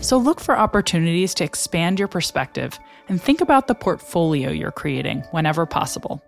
so 0.00 0.16
look 0.16 0.40
for 0.40 0.58
opportunities 0.58 1.34
to 1.34 1.44
expand 1.44 1.98
your 1.98 2.08
perspective 2.08 2.78
and 3.08 3.20
think 3.20 3.40
about 3.40 3.68
the 3.68 3.74
portfolio 3.74 4.50
you're 4.50 4.70
creating 4.70 5.20
whenever 5.30 5.66
possible. 5.66 6.22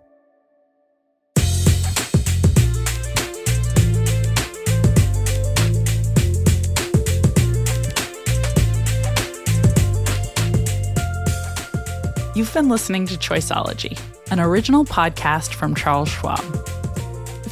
You've 12.35 12.51
been 12.51 12.67
listening 12.67 13.05
to 13.07 13.15
Choiceology, 13.15 13.99
an 14.31 14.39
original 14.39 14.85
podcast 14.85 15.53
from 15.53 15.75
Charles 15.75 16.09
Schwab. 16.09 16.72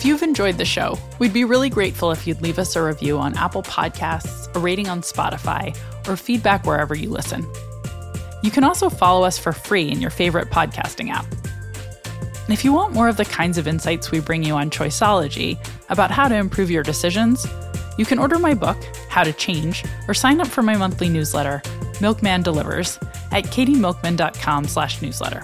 If 0.02 0.06
you've 0.06 0.24
enjoyed 0.24 0.58
the 0.58 0.66
show, 0.66 0.98
we'd 1.20 1.32
be 1.32 1.44
really 1.46 1.70
grateful 1.70 2.10
if 2.10 2.26
you'd 2.26 2.42
leave 2.42 2.58
us 2.58 2.76
a 2.76 2.82
review 2.82 3.20
on 3.20 3.38
Apple 3.38 3.62
Podcasts, 3.62 4.50
a 4.56 4.60
rating 4.60 4.90
on 4.90 5.02
Spotify, 5.02 5.78
or 6.08 6.18
feedback 6.18 6.66
wherever 6.66 6.96
you 6.96 7.12
listen. 7.12 7.46
You 8.42 8.50
can 8.50 8.64
also 8.64 8.90
follow 8.90 9.24
us 9.24 9.38
for 9.38 9.52
free 9.52 9.92
in 9.92 10.02
your 10.02 10.10
favorite 10.10 10.50
podcasting 10.50 11.12
app. 11.12 11.32
And 11.36 12.50
if 12.50 12.66
you 12.66 12.74
want 12.74 12.96
more 12.96 13.10
of 13.10 13.18
the 13.18 13.26
kinds 13.26 13.60
of 13.60 13.68
insights 13.68 14.10
we 14.10 14.22
bring 14.22 14.42
you 14.42 14.56
on 14.56 14.72
Choiceology 14.72 15.60
about 15.90 16.10
how 16.10 16.28
to 16.28 16.34
improve 16.34 16.72
your 16.72 16.82
decisions, 16.82 17.46
you 18.00 18.06
can 18.06 18.18
order 18.18 18.40
my 18.40 18.56
book, 18.56 18.84
How 19.08 19.24
to 19.24 19.34
Change, 19.34 19.86
or 20.08 20.16
sign 20.16 20.42
up 20.42 20.48
for 20.48 20.64
my 20.64 20.76
monthly 20.76 21.10
newsletter, 21.10 21.62
Milkman 22.02 22.42
Delivers, 22.42 22.98
at 23.32 23.44
katymilkman.com 23.44 24.66
slash 24.66 25.00
newsletter. 25.04 25.44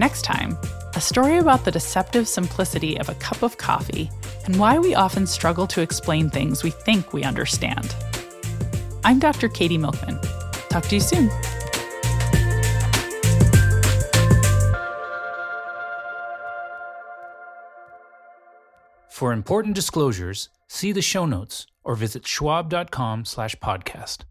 Next 0.00 0.22
time, 0.22 0.58
a 1.00 1.02
story 1.02 1.38
about 1.38 1.64
the 1.64 1.70
deceptive 1.70 2.28
simplicity 2.28 3.00
of 3.00 3.08
a 3.08 3.14
cup 3.14 3.42
of 3.42 3.56
coffee 3.56 4.10
and 4.44 4.60
why 4.60 4.78
we 4.78 4.94
often 4.94 5.26
struggle 5.26 5.66
to 5.66 5.80
explain 5.80 6.28
things 6.28 6.62
we 6.62 6.68
think 6.68 7.14
we 7.14 7.24
understand. 7.24 7.94
I'm 9.02 9.18
Dr. 9.18 9.48
Katy 9.48 9.78
Milkman. 9.78 10.20
Talk 10.68 10.84
to 10.88 10.96
you 10.96 11.00
soon. 11.00 11.30
For 19.08 19.32
important 19.32 19.74
disclosures, 19.74 20.50
see 20.68 20.92
the 20.92 21.00
show 21.00 21.24
notes 21.24 21.66
or 21.82 21.94
visit 21.94 22.26
schwab.com 22.26 23.24
slash 23.24 23.56
podcast. 23.56 24.24